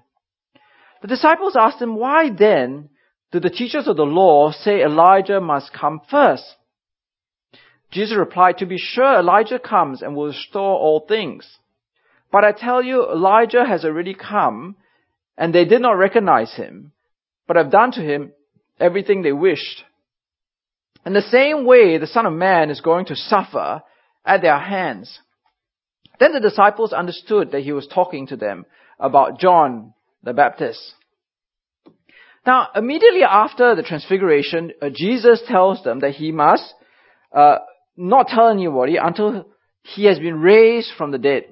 The 1.00 1.08
disciples 1.08 1.56
asked 1.58 1.82
him, 1.82 1.96
Why 1.96 2.30
then 2.30 2.88
do 3.32 3.40
the 3.40 3.50
teachers 3.50 3.88
of 3.88 3.96
the 3.96 4.04
law 4.04 4.52
say 4.52 4.82
Elijah 4.82 5.40
must 5.40 5.72
come 5.72 6.00
first? 6.08 6.44
Jesus 7.90 8.16
replied, 8.16 8.58
To 8.58 8.66
be 8.66 8.78
sure, 8.78 9.18
Elijah 9.18 9.58
comes 9.58 10.02
and 10.02 10.14
will 10.14 10.28
restore 10.28 10.78
all 10.78 11.04
things. 11.08 11.58
But 12.30 12.44
I 12.44 12.52
tell 12.52 12.82
you, 12.82 13.04
Elijah 13.10 13.64
has 13.66 13.84
already 13.84 14.14
come, 14.14 14.76
and 15.36 15.52
they 15.52 15.64
did 15.64 15.82
not 15.82 15.98
recognize 15.98 16.54
him, 16.54 16.92
but 17.48 17.56
have 17.56 17.72
done 17.72 17.90
to 17.92 18.00
him 18.00 18.32
everything 18.78 19.22
they 19.22 19.32
wished. 19.32 19.84
In 21.04 21.12
the 21.12 21.22
same 21.22 21.66
way, 21.66 21.98
the 21.98 22.06
Son 22.06 22.24
of 22.24 22.32
Man 22.32 22.70
is 22.70 22.80
going 22.80 23.06
to 23.06 23.16
suffer 23.16 23.82
at 24.24 24.42
their 24.42 24.58
hands. 24.58 25.20
Then 26.18 26.32
the 26.32 26.40
disciples 26.40 26.92
understood 26.92 27.52
that 27.52 27.62
he 27.62 27.72
was 27.72 27.86
talking 27.86 28.26
to 28.28 28.36
them 28.36 28.64
about 28.98 29.40
John 29.40 29.94
the 30.22 30.32
Baptist. 30.32 30.94
Now, 32.46 32.68
immediately 32.74 33.22
after 33.22 33.74
the 33.74 33.82
transfiguration, 33.82 34.72
uh, 34.80 34.88
Jesus 34.92 35.42
tells 35.46 35.82
them 35.84 36.00
that 36.00 36.14
he 36.14 36.32
must 36.32 36.74
uh, 37.32 37.58
not 37.96 38.28
tell 38.28 38.48
anybody 38.48 38.96
until 38.96 39.46
he 39.82 40.04
has 40.06 40.18
been 40.18 40.40
raised 40.40 40.92
from 40.96 41.10
the 41.10 41.18
dead. 41.18 41.44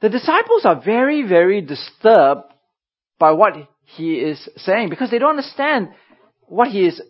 The 0.00 0.08
disciples 0.08 0.64
are 0.64 0.82
very, 0.84 1.26
very 1.26 1.60
disturbed 1.60 2.42
by 3.18 3.32
what 3.32 3.54
he 3.84 4.14
is 4.14 4.48
saying 4.56 4.90
because 4.90 5.10
they 5.10 5.18
don't 5.18 5.38
understand 5.38 5.90
what 6.42 6.68
he 6.68 6.86
is 6.86 7.00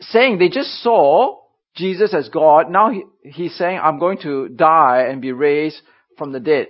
saying 0.00 0.38
they 0.38 0.48
just 0.48 0.82
saw 0.82 1.39
Jesus 1.80 2.14
as 2.14 2.28
God. 2.28 2.70
Now 2.70 2.90
he, 2.90 3.02
he's 3.24 3.56
saying, 3.56 3.80
I'm 3.82 3.98
going 3.98 4.18
to 4.22 4.48
die 4.48 5.06
and 5.08 5.20
be 5.20 5.32
raised 5.32 5.80
from 6.16 6.32
the 6.32 6.40
dead. 6.40 6.68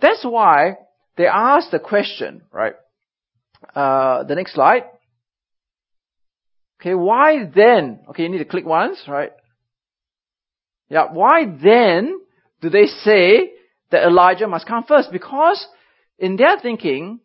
That's 0.00 0.24
why 0.24 0.76
they 1.16 1.26
ask 1.26 1.70
the 1.70 1.78
question, 1.78 2.42
right? 2.52 2.74
Uh, 3.74 4.24
the 4.24 4.34
next 4.34 4.54
slide. 4.54 4.84
Okay, 6.80 6.94
why 6.94 7.50
then? 7.52 8.00
Okay, 8.10 8.24
you 8.24 8.28
need 8.28 8.38
to 8.38 8.44
click 8.44 8.66
once, 8.66 8.98
right? 9.08 9.32
Yeah, 10.90 11.06
why 11.12 11.46
then 11.46 12.20
do 12.60 12.68
they 12.68 12.86
say 12.86 13.52
that 13.90 14.04
Elijah 14.04 14.46
must 14.46 14.66
come 14.66 14.84
first? 14.84 15.10
Because 15.10 15.66
in 16.18 16.36
their 16.36 16.58
thinking, 16.60 17.20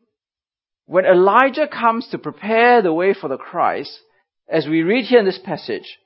when 0.86 1.06
Elijah 1.06 1.68
comes 1.68 2.08
to 2.10 2.18
prepare 2.18 2.82
the 2.82 2.94
way 2.94 3.14
for 3.14 3.28
the 3.28 3.38
Christ, 3.38 4.00
as 4.48 4.66
we 4.66 4.82
read 4.82 5.06
here 5.06 5.20
in 5.20 5.26
this 5.26 5.40
passage, 5.44 5.98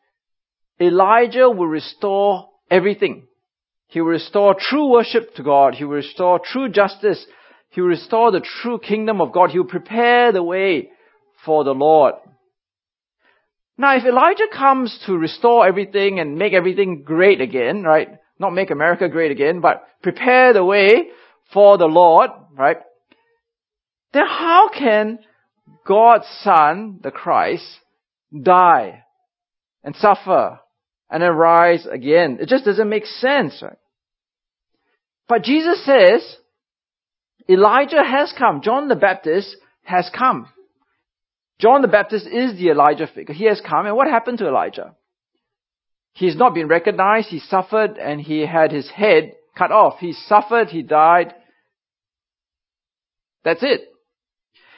Elijah 0.80 1.50
will 1.50 1.68
restore 1.68 2.50
everything. 2.70 3.27
He 3.88 4.01
will 4.01 4.10
restore 4.10 4.56
true 4.58 4.92
worship 4.92 5.36
to 5.36 5.44
God. 5.44 5.75
He 5.75 5.84
will 5.84 5.98
restore 5.98 6.39
true 6.39 6.70
justice. 6.70 7.25
He 7.70 7.82
will 7.82 7.89
restore 7.89 8.32
the 8.32 8.46
true 8.62 8.80
kingdom 8.80 9.22
of 9.22 9.32
God. 9.32 9.51
He 9.51 9.60
will 9.60 9.68
prepare 9.68 10.32
the 10.32 10.44
way 10.44 10.89
for 11.46 11.63
the 11.63 11.74
Lord. 11.74 12.15
Now, 13.77 13.96
if 13.96 14.03
Elijah 14.03 14.48
comes 14.51 15.00
to 15.06 15.18
restore 15.18 15.68
everything 15.68 16.20
and 16.20 16.38
make 16.38 16.53
everything 16.53 17.03
great 17.03 17.42
again, 17.42 17.84
right? 17.84 18.10
Not 18.39 18.53
make 18.53 18.72
America 18.72 19.10
great 19.10 19.32
again, 19.32 19.62
but 19.62 19.84
prepare 20.01 20.53
the 20.53 20.63
way 20.63 21.10
for 21.51 21.77
the 21.77 21.86
Lord, 21.86 22.30
right? 22.56 22.77
Then 24.13 24.25
how 24.27 24.70
can 24.70 25.20
God's 25.88 26.27
Son, 26.42 27.00
the 27.01 27.12
Christ, 27.12 27.65
die 28.32 29.03
and 29.84 29.96
suffer 29.96 30.60
and 31.10 31.24
then 31.24 31.32
rise 31.32 31.86
again? 31.86 32.38
It 32.40 32.50
just 32.50 32.66
doesn't 32.66 32.90
make 32.90 33.06
sense, 33.06 33.62
right? 33.62 33.78
But 35.28 35.44
Jesus 35.44 35.84
says, 35.86 36.38
Elijah 37.50 38.04
has 38.04 38.34
come. 38.38 38.62
John 38.62 38.88
the 38.88 38.96
Baptist 38.96 39.56
has 39.84 40.10
come. 40.18 40.48
John 41.60 41.82
the 41.82 41.88
Baptist 41.88 42.28
is 42.28 42.58
the 42.58 42.70
Elijah 42.70 43.08
figure. 43.08 43.34
He 43.34 43.46
has 43.46 43.62
come. 43.62 43.86
And 43.86 43.96
what 43.96 44.08
happened 44.08 44.40
to 44.40 44.48
Elijah? 44.48 44.96
He's 46.13 46.36
not 46.36 46.54
been 46.54 46.68
recognized. 46.68 47.30
He 47.30 47.40
suffered 47.40 47.98
and 47.98 48.22
he 48.22 48.46
had 48.46 48.72
his 48.72 48.90
head 48.90 49.34
cut 49.58 49.72
off. 49.72 50.00
He 50.00 50.13
suffered. 50.13 50.70
He 50.70 50.84
died. 50.84 51.34
That's 53.44 53.63
it. 53.63 53.82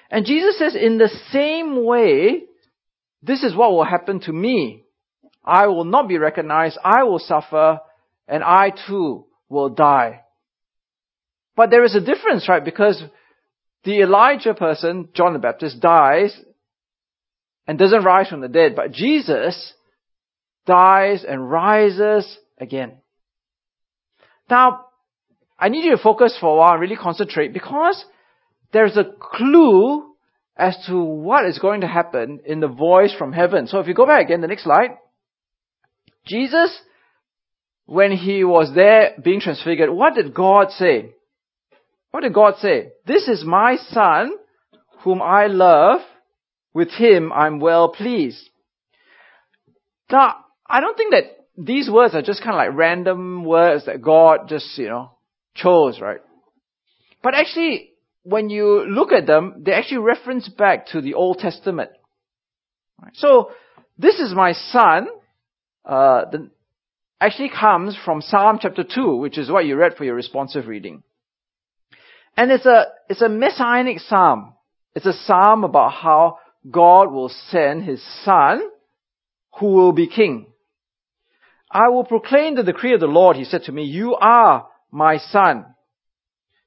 And 0.09 0.25
Jesus 0.25 0.57
says, 0.57 0.75
in 0.75 0.97
the 0.97 1.09
same 1.31 1.83
way, 1.83 2.43
this 3.21 3.43
is 3.43 3.55
what 3.55 3.71
will 3.71 3.83
happen 3.83 4.21
to 4.21 4.31
me. 4.31 4.84
I 5.45 5.67
will 5.67 5.85
not 5.85 6.07
be 6.07 6.17
recognized. 6.17 6.77
I 6.83 7.03
will 7.03 7.19
suffer 7.19 7.79
and 8.27 8.43
I 8.43 8.73
too 8.87 9.25
will 9.47 9.69
die. 9.69 10.21
But 11.55 11.69
there 11.69 11.83
is 11.83 11.95
a 11.95 12.01
difference, 12.01 12.49
right? 12.49 12.65
Because 12.65 13.01
the 13.83 14.01
Elijah 14.01 14.55
person, 14.55 15.09
John 15.13 15.33
the 15.33 15.39
Baptist, 15.39 15.79
dies 15.79 16.37
and 17.67 17.77
doesn't 17.77 18.03
rise 18.03 18.27
from 18.27 18.41
the 18.41 18.47
dead. 18.47 18.75
But 18.75 18.91
Jesus 18.91 19.73
dies 20.65 21.23
and 21.23 21.49
rises 21.49 22.37
again. 22.59 22.93
Now, 24.49 24.85
I 25.57 25.69
need 25.69 25.85
you 25.85 25.91
to 25.91 26.01
focus 26.01 26.35
for 26.39 26.53
a 26.53 26.57
while 26.57 26.73
and 26.73 26.81
really 26.81 26.97
concentrate 26.97 27.53
because 27.53 28.03
there's 28.73 28.97
a 28.97 29.05
clue 29.19 30.15
as 30.57 30.75
to 30.87 30.97
what 30.97 31.45
is 31.45 31.59
going 31.59 31.81
to 31.81 31.87
happen 31.87 32.41
in 32.45 32.59
the 32.59 32.67
voice 32.67 33.13
from 33.17 33.31
heaven. 33.31 33.67
So 33.67 33.79
if 33.79 33.87
you 33.87 33.93
go 33.93 34.05
back 34.05 34.25
again, 34.25 34.41
the 34.41 34.47
next 34.47 34.63
slide. 34.63 34.97
Jesus, 36.25 36.77
when 37.86 38.12
he 38.12 38.44
was 38.44 38.74
there 38.74 39.12
being 39.24 39.39
transfigured, 39.39 39.89
what 39.89 40.15
did 40.15 40.34
God 40.34 40.72
say? 40.72 41.12
What 42.12 42.22
did 42.22 42.34
God 42.34 42.55
say? 42.60 42.89
This 43.05 43.27
is 43.27 43.44
my 43.44 43.77
son 43.89 44.32
whom 45.03 45.22
I 45.22 45.48
love. 45.48 46.01
With 46.74 46.91
him 46.91 47.32
I'm 47.32 47.62
well 47.62 47.88
pleased. 47.88 48.50
Now, 50.12 50.36
I 50.67 50.82
don't 50.82 50.98
think 50.98 51.12
that 51.12 51.24
these 51.58 51.89
words 51.89 52.13
are 52.13 52.22
just 52.22 52.44
kind 52.44 52.51
of 52.51 52.58
like 52.58 52.77
random 52.77 53.46
words 53.46 53.86
that 53.86 54.01
God 54.01 54.50
just, 54.50 54.77
you 54.77 54.89
know, 54.89 55.12
chose, 55.55 56.01
right? 56.01 56.20
But 57.24 57.34
actually, 57.34 57.91
when 58.24 58.50
you 58.50 58.86
look 58.88 59.12
at 59.12 59.25
them, 59.25 59.63
they 59.65 59.72
actually 59.72 60.00
reference 60.00 60.50
back 60.50 60.88
to 60.88 61.01
the 61.01 61.13
Old 61.13 61.38
Testament. 61.38 61.91
So, 63.13 63.51
this 63.98 64.20
is 64.20 64.34
my 64.34 64.51
son, 64.53 65.08
uh, 65.85 66.29
the, 66.31 66.49
actually 67.19 67.49
comes 67.49 67.97
from 68.03 68.21
Psalm 68.21 68.59
chapter 68.61 68.83
2, 68.83 69.17
which 69.17 69.37
is 69.37 69.49
what 69.49 69.65
you 69.65 69.75
read 69.75 69.95
for 69.95 70.03
your 70.03 70.15
responsive 70.15 70.67
reading. 70.67 71.03
And 72.37 72.51
it's 72.51 72.65
a, 72.65 72.85
it's 73.09 73.21
a 73.21 73.29
messianic 73.29 73.99
psalm. 73.99 74.53
It's 74.93 75.05
a 75.05 75.13
psalm 75.13 75.63
about 75.63 75.93
how 75.93 76.39
God 76.69 77.11
will 77.11 77.29
send 77.49 77.83
his 77.83 78.03
son 78.23 78.61
who 79.59 79.67
will 79.67 79.93
be 79.93 80.07
king. 80.07 80.47
I 81.71 81.89
will 81.89 82.03
proclaim 82.03 82.55
the 82.55 82.63
decree 82.63 82.93
of 82.93 82.99
the 82.99 83.07
Lord, 83.07 83.35
he 83.35 83.43
said 83.43 83.63
to 83.63 83.71
me, 83.71 83.83
you 83.83 84.15
are 84.15 84.67
my 84.91 85.17
son. 85.17 85.65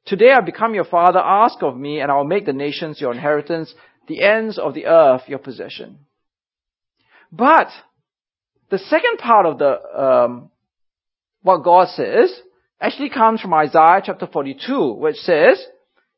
Today 0.04 0.32
I 0.32 0.40
become 0.40 0.74
your 0.74 0.84
father, 0.84 1.18
ask 1.18 1.62
of 1.62 1.76
me, 1.76 2.00
and 2.00 2.10
I 2.10 2.16
will 2.16 2.24
make 2.24 2.46
the 2.46 2.52
nations 2.52 3.00
your 3.00 3.12
inheritance, 3.12 3.72
the 4.06 4.22
ends 4.22 4.58
of 4.58 4.74
the 4.74 4.86
earth 4.86 5.22
your 5.26 5.38
possession. 5.38 5.98
But, 7.30 7.68
the 8.70 8.78
second 8.78 9.18
part 9.18 9.46
of 9.46 9.58
the, 9.58 9.80
um, 9.94 10.50
what 11.42 11.64
God 11.64 11.88
says, 11.88 12.32
actually 12.80 13.10
comes 13.10 13.40
from 13.40 13.54
Isaiah 13.54 14.02
chapter 14.04 14.26
42, 14.26 14.92
which 14.94 15.16
says, 15.16 15.64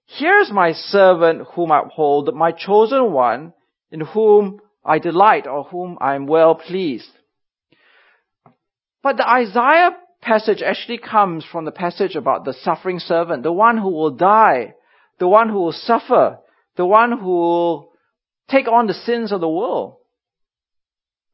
Here's 0.07 0.51
my 0.51 0.73
servant 0.73 1.47
whom 1.55 1.71
I 1.71 1.83
uphold, 1.83 2.35
my 2.35 2.53
chosen 2.53 3.13
one, 3.13 3.53
in 3.93 4.01
whom 4.01 4.61
I 4.85 4.99
delight 4.99 5.47
or 5.47 5.65
whom 5.65 5.99
I 6.01 6.17
am 6.17 6.27
well 6.27 6.57
pleased. 6.57 7.11
But 9.03 9.17
the 9.17 9.29
Isaiah 9.29 9.97
passage 10.21 10.63
actually 10.63 10.99
comes 10.99 11.45
from 11.51 11.65
the 11.65 11.71
passage 11.71 12.17
about 12.17 12.45
the 12.45 12.53
suffering 12.53 12.99
servant, 12.99 13.43
the 13.43 13.53
one 13.53 13.79
who 13.79 13.91
will 13.91 14.11
die, 14.11 14.75
the 15.19 15.29
one 15.29 15.49
who 15.49 15.61
will 15.61 15.73
suffer, 15.73 16.39
the 16.77 16.87
one 16.87 17.13
who 17.19 17.29
will 17.29 17.93
take 18.51 18.69
on 18.69 18.87
the 18.87 18.95
sins 18.95 19.33
of 19.33 19.41
the 19.41 19.49
world. 19.49 19.97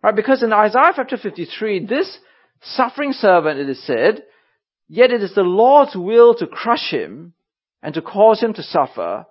Right? 0.02 0.14
Because 0.14 0.42
in 0.42 0.52
Isaiah 0.52 0.92
chapter 0.94 1.16
53, 1.16 1.87
this 1.87 2.18
suffering 2.62 3.12
servant, 3.12 3.59
it 3.59 3.68
is 3.68 3.85
said, 3.85 4.22
Yet 4.88 5.11
it 5.11 5.22
is 5.22 5.35
the 5.35 5.42
Lord's 5.42 5.96
will 5.96 6.35
to 6.37 6.46
crush 6.46 6.90
him 6.90 7.35
and 7.82 7.94
to 7.94 8.02
cause 8.02 8.40
him 8.40 8.52
to 8.54 8.62
suffer, 8.62 9.26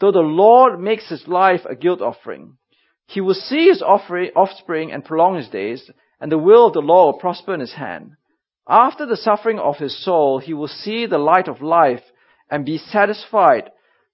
though 0.00 0.12
the 0.12 0.20
Lord 0.20 0.80
makes 0.80 1.08
his 1.08 1.28
life 1.28 1.60
a 1.68 1.74
guilt 1.74 2.00
offering. 2.00 2.56
He 3.06 3.20
will 3.20 3.34
see 3.34 3.68
his 3.68 3.82
offspring 3.82 4.92
and 4.92 5.04
prolong 5.04 5.36
his 5.36 5.48
days, 5.48 5.90
and 6.20 6.32
the 6.32 6.38
will 6.38 6.68
of 6.68 6.72
the 6.72 6.80
Lord 6.80 7.14
will 7.14 7.20
prosper 7.20 7.52
in 7.54 7.60
his 7.60 7.74
hand. 7.74 8.12
After 8.68 9.04
the 9.04 9.16
suffering 9.16 9.58
of 9.58 9.76
his 9.76 10.02
soul, 10.02 10.38
he 10.38 10.54
will 10.54 10.68
see 10.68 11.04
the 11.04 11.18
light 11.18 11.48
of 11.48 11.60
life 11.60 12.02
and 12.50 12.64
be 12.64 12.78
satisfied. 12.78 13.70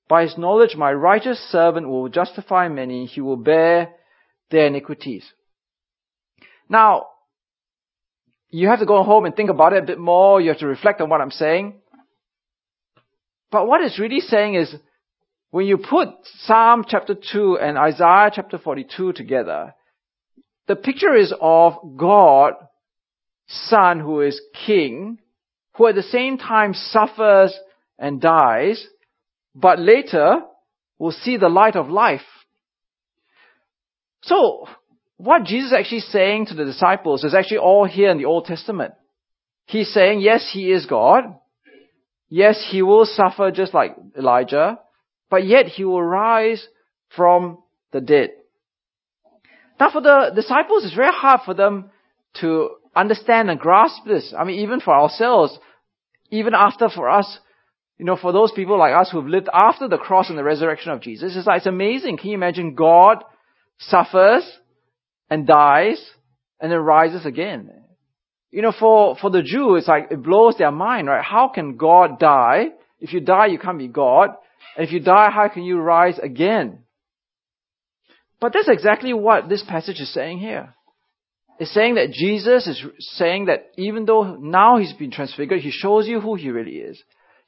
By 0.08 0.22
his 0.22 0.36
knowledge, 0.36 0.74
my 0.76 0.92
righteous 0.92 1.38
servant 1.38 1.88
will 1.88 2.08
justify 2.08 2.66
many. 2.66 3.06
He 3.06 3.20
will 3.20 3.36
bear 3.36 3.94
their 4.50 4.66
iniquities. 4.66 5.32
Now, 6.70 7.08
you 8.48 8.68
have 8.68 8.78
to 8.78 8.86
go 8.86 9.02
home 9.02 9.26
and 9.26 9.34
think 9.34 9.50
about 9.50 9.72
it 9.72 9.82
a 9.82 9.86
bit 9.86 9.98
more. 9.98 10.40
You 10.40 10.50
have 10.50 10.60
to 10.60 10.66
reflect 10.66 11.00
on 11.00 11.10
what 11.10 11.20
I'm 11.20 11.32
saying. 11.32 11.74
But 13.50 13.66
what 13.66 13.80
it's 13.80 13.98
really 13.98 14.20
saying 14.20 14.54
is, 14.54 14.74
when 15.50 15.66
you 15.66 15.78
put 15.78 16.08
Psalm 16.44 16.84
chapter 16.86 17.16
2 17.32 17.58
and 17.58 17.76
Isaiah 17.76 18.30
chapter 18.32 18.56
42 18.56 19.12
together, 19.14 19.74
the 20.68 20.76
picture 20.76 21.16
is 21.16 21.34
of 21.40 21.74
God, 21.96 22.54
Son 23.48 23.98
who 23.98 24.20
is 24.20 24.40
King, 24.64 25.18
who 25.74 25.88
at 25.88 25.96
the 25.96 26.04
same 26.04 26.38
time 26.38 26.72
suffers 26.72 27.52
and 27.98 28.20
dies, 28.20 28.86
but 29.56 29.80
later 29.80 30.42
will 31.00 31.10
see 31.10 31.36
the 31.36 31.48
light 31.48 31.74
of 31.74 31.88
life. 31.88 32.20
So, 34.22 34.68
what 35.22 35.44
Jesus 35.44 35.72
is 35.72 35.76
actually 35.78 36.00
saying 36.00 36.46
to 36.46 36.54
the 36.54 36.64
disciples 36.64 37.24
is 37.24 37.34
actually 37.34 37.58
all 37.58 37.84
here 37.84 38.10
in 38.10 38.16
the 38.16 38.24
Old 38.24 38.46
Testament. 38.46 38.94
He's 39.66 39.92
saying, 39.92 40.20
yes, 40.20 40.50
he 40.52 40.72
is 40.72 40.86
God. 40.86 41.24
Yes, 42.28 42.66
he 42.70 42.80
will 42.80 43.04
suffer 43.04 43.50
just 43.50 43.74
like 43.74 43.96
Elijah, 44.16 44.78
but 45.28 45.46
yet 45.46 45.66
he 45.66 45.84
will 45.84 46.02
rise 46.02 46.66
from 47.14 47.58
the 47.92 48.00
dead. 48.00 48.30
Now 49.78 49.90
for 49.90 50.00
the 50.00 50.32
disciples, 50.34 50.84
it's 50.84 50.94
very 50.94 51.12
hard 51.12 51.40
for 51.44 51.54
them 51.54 51.90
to 52.40 52.70
understand 52.96 53.50
and 53.50 53.60
grasp 53.60 54.04
this. 54.06 54.32
I 54.36 54.44
mean, 54.44 54.60
even 54.60 54.80
for 54.80 54.94
ourselves, 54.94 55.58
even 56.30 56.54
after 56.54 56.88
for 56.88 57.10
us, 57.10 57.38
you 57.98 58.06
know, 58.06 58.16
for 58.16 58.32
those 58.32 58.52
people 58.52 58.78
like 58.78 58.98
us 58.98 59.10
who've 59.10 59.26
lived 59.26 59.50
after 59.52 59.86
the 59.86 59.98
cross 59.98 60.30
and 60.30 60.38
the 60.38 60.44
resurrection 60.44 60.92
of 60.92 61.02
Jesus, 61.02 61.36
it's 61.36 61.46
like, 61.46 61.58
it's 61.58 61.66
amazing. 61.66 62.16
Can 62.16 62.30
you 62.30 62.34
imagine 62.36 62.74
God 62.74 63.22
suffers 63.78 64.44
and 65.30 65.46
dies 65.46 66.04
and 66.60 66.70
then 66.70 66.78
rises 66.80 67.24
again. 67.24 67.70
You 68.50 68.62
know, 68.62 68.72
for, 68.78 69.16
for 69.16 69.30
the 69.30 69.42
Jew, 69.42 69.76
it's 69.76 69.86
like, 69.86 70.08
it 70.10 70.22
blows 70.22 70.56
their 70.58 70.72
mind, 70.72 71.06
right? 71.06 71.24
How 71.24 71.48
can 71.48 71.76
God 71.76 72.18
die? 72.18 72.66
If 72.98 73.12
you 73.12 73.20
die, 73.20 73.46
you 73.46 73.58
can't 73.58 73.78
be 73.78 73.88
God. 73.88 74.30
And 74.76 74.86
if 74.86 74.92
you 74.92 75.00
die, 75.00 75.30
how 75.30 75.48
can 75.48 75.62
you 75.62 75.78
rise 75.78 76.18
again? 76.18 76.80
But 78.40 78.52
that's 78.52 78.68
exactly 78.68 79.12
what 79.14 79.48
this 79.48 79.62
passage 79.62 80.00
is 80.00 80.12
saying 80.12 80.38
here. 80.38 80.74
It's 81.58 81.72
saying 81.74 81.96
that 81.96 82.10
Jesus 82.10 82.66
is 82.66 82.82
saying 82.98 83.46
that 83.46 83.66
even 83.76 84.06
though 84.06 84.34
now 84.36 84.78
he's 84.78 84.94
been 84.94 85.10
transfigured, 85.10 85.60
he 85.60 85.70
shows 85.70 86.08
you 86.08 86.20
who 86.20 86.34
he 86.34 86.50
really 86.50 86.76
is. 86.76 87.00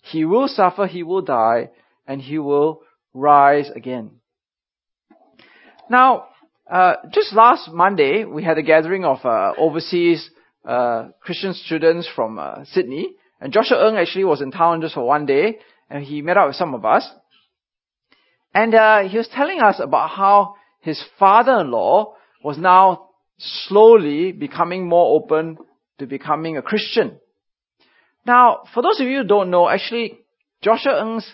He 0.02 0.24
will 0.24 0.48
suffer, 0.48 0.86
he 0.86 1.02
will 1.02 1.22
die, 1.22 1.70
and 2.06 2.20
he 2.20 2.38
will 2.38 2.82
rise 3.14 3.70
again. 3.74 4.20
Now, 5.88 6.26
uh, 6.72 6.94
just 7.12 7.34
last 7.34 7.70
Monday, 7.70 8.24
we 8.24 8.42
had 8.42 8.56
a 8.56 8.62
gathering 8.62 9.04
of 9.04 9.18
uh, 9.24 9.52
overseas 9.58 10.30
uh, 10.64 11.08
Christian 11.20 11.52
students 11.52 12.08
from 12.16 12.38
uh, 12.38 12.64
Sydney, 12.64 13.14
and 13.42 13.52
Joshua 13.52 13.90
Ng 13.90 13.98
actually 13.98 14.24
was 14.24 14.40
in 14.40 14.50
town 14.50 14.80
just 14.80 14.94
for 14.94 15.06
one 15.06 15.26
day, 15.26 15.58
and 15.90 16.02
he 16.02 16.22
met 16.22 16.38
up 16.38 16.46
with 16.46 16.56
some 16.56 16.72
of 16.72 16.86
us. 16.86 17.06
And 18.54 18.74
uh, 18.74 19.02
he 19.02 19.18
was 19.18 19.28
telling 19.28 19.60
us 19.60 19.80
about 19.80 20.08
how 20.10 20.54
his 20.80 21.02
father-in-law 21.18 22.14
was 22.42 22.56
now 22.56 23.10
slowly 23.36 24.32
becoming 24.32 24.88
more 24.88 25.20
open 25.20 25.58
to 25.98 26.06
becoming 26.06 26.56
a 26.56 26.62
Christian. 26.62 27.18
Now, 28.24 28.62
for 28.72 28.82
those 28.82 28.98
of 28.98 29.06
you 29.06 29.18
who 29.18 29.28
don't 29.28 29.50
know, 29.50 29.68
actually, 29.68 30.20
Joshua 30.62 31.04
Ng's 31.04 31.30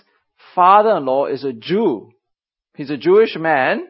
father-in-law 0.57 1.27
is 1.27 1.45
a 1.45 1.53
Jew. 1.53 2.11
He's 2.75 2.91
a 2.91 2.97
Jewish 2.97 3.37
man, 3.37 3.87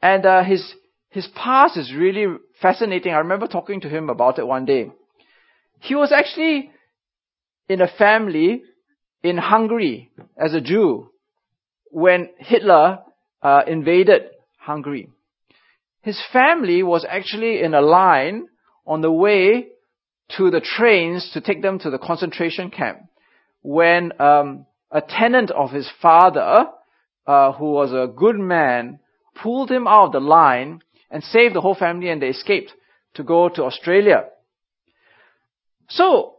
and 0.00 0.24
uh, 0.24 0.44
his 0.44 0.72
his 1.14 1.28
past 1.28 1.76
is 1.76 1.94
really 1.94 2.26
fascinating. 2.60 3.12
I 3.12 3.18
remember 3.18 3.46
talking 3.46 3.80
to 3.82 3.88
him 3.88 4.10
about 4.10 4.40
it 4.40 4.48
one 4.48 4.64
day. 4.64 4.90
He 5.78 5.94
was 5.94 6.10
actually 6.10 6.72
in 7.68 7.80
a 7.80 7.86
family 7.86 8.64
in 9.22 9.36
Hungary 9.36 10.10
as 10.36 10.54
a 10.54 10.60
Jew 10.60 11.10
when 11.92 12.30
Hitler 12.38 12.98
uh, 13.40 13.60
invaded 13.64 14.22
Hungary. 14.58 15.08
His 16.02 16.20
family 16.32 16.82
was 16.82 17.06
actually 17.08 17.62
in 17.62 17.74
a 17.74 17.80
line 17.80 18.48
on 18.84 19.00
the 19.00 19.12
way 19.12 19.68
to 20.36 20.50
the 20.50 20.60
trains 20.60 21.30
to 21.34 21.40
take 21.40 21.62
them 21.62 21.78
to 21.78 21.90
the 21.90 21.98
concentration 21.98 22.72
camp 22.72 22.98
when 23.62 24.20
um, 24.20 24.66
a 24.90 25.00
tenant 25.00 25.52
of 25.52 25.70
his 25.70 25.88
father, 26.02 26.66
uh, 27.24 27.52
who 27.52 27.70
was 27.70 27.92
a 27.92 28.12
good 28.12 28.36
man, 28.36 28.98
pulled 29.40 29.70
him 29.70 29.86
out 29.86 30.06
of 30.06 30.12
the 30.12 30.18
line 30.18 30.80
and 31.10 31.22
saved 31.22 31.54
the 31.54 31.60
whole 31.60 31.74
family 31.74 32.08
and 32.08 32.20
they 32.20 32.28
escaped 32.28 32.72
to 33.14 33.22
go 33.22 33.48
to 33.48 33.64
Australia. 33.64 34.24
So, 35.88 36.34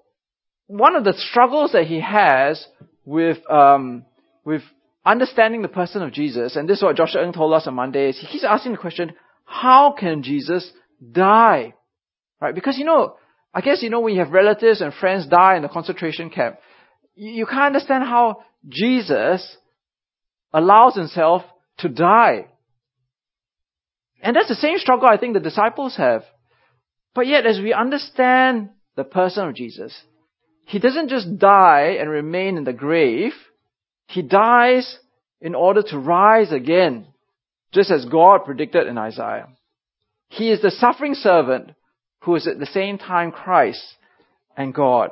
one 0.68 0.96
of 0.96 1.04
the 1.04 1.14
struggles 1.14 1.74
that 1.74 1.86
he 1.86 2.02
has 2.02 2.66
with, 3.06 3.38
um, 3.50 4.06
with 4.44 4.64
understanding 5.06 5.62
the 5.62 5.68
person 5.68 6.02
of 6.02 6.12
Jesus, 6.12 6.56
and 6.56 6.68
this 6.68 6.78
is 6.78 6.84
what 6.84 6.98
Joshua 6.98 7.24
Ng 7.24 7.34
told 7.34 7.54
us 7.54 7.68
on 7.68 7.76
Monday, 7.76 8.10
is 8.10 8.20
he 8.20 8.28
keeps 8.28 8.44
asking 8.44 8.74
the 8.74 8.78
question, 8.78 9.14
how 9.46 9.94
can 9.98 10.24
Jesus 10.24 10.72
die? 11.12 11.76
Right? 12.42 12.56
Because 12.56 12.78
you 12.78 12.86
know, 12.86 13.16
I 13.54 13.62
guess 13.62 13.82
you 13.84 13.90
know 13.90 14.02
when 14.02 14.14
you 14.14 14.20
have 14.20 14.32
relatives 14.32 14.82
and 14.82 14.94
friends 14.94 15.28
die 15.28 15.56
in 15.56 15.64
a 15.64 15.70
concentration 15.70 16.30
camp, 16.30 16.58
you, 17.16 17.32
you 17.32 17.46
can't 17.46 17.76
understand 17.76 18.04
how 18.04 18.44
Jesus 18.68 19.56
allows 20.52 20.96
himself 20.96 21.44
to 21.80 21.90
die. 21.90 22.48
And 24.26 24.36
that's 24.36 24.50
the 24.50 24.56
same 24.56 24.80
struggle 24.80 25.08
I 25.08 25.18
think 25.18 25.36
the 25.36 25.40
disciples 25.40 25.98
have. 25.98 26.24
But 27.14 27.28
yet, 27.28 27.46
as 27.46 27.60
we 27.60 27.74
understand 27.74 28.72
the 28.96 29.04
person 29.04 29.48
of 29.48 29.54
Jesus, 29.54 29.96
he 30.66 30.80
doesn't 30.80 31.10
just 31.10 31.38
die 31.38 31.98
and 32.00 32.10
remain 32.10 32.58
in 32.58 32.64
the 32.64 32.74
grave. 32.74 33.34
He 34.08 34.24
dies 34.24 34.98
in 35.40 35.54
order 35.54 35.84
to 35.84 36.00
rise 36.00 36.52
again, 36.52 37.06
just 37.72 37.92
as 37.92 38.06
God 38.06 38.46
predicted 38.46 38.88
in 38.88 38.98
Isaiah. 38.98 39.48
He 40.30 40.50
is 40.50 40.60
the 40.60 40.72
suffering 40.72 41.14
servant 41.14 41.74
who 42.22 42.34
is 42.34 42.48
at 42.48 42.58
the 42.58 42.66
same 42.66 42.98
time 42.98 43.32
Christ 43.32 43.86
and 44.58 44.74
God. 44.74 45.12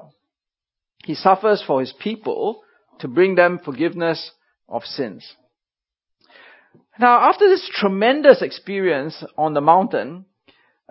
He 1.05 1.13
suffers 1.13 1.63
for 1.65 1.81
his 1.81 1.93
people 1.99 2.63
to 3.01 3.07
bring 3.07 3.35
them 3.35 3.59
forgiveness 3.63 4.31
of 4.67 4.83
sins. 4.85 5.35
Now, 6.99 7.29
after 7.29 7.49
this 7.49 7.67
tremendous 7.73 8.41
experience 8.41 9.23
on 9.37 9.53
the 9.53 9.61
mountain, 9.61 10.25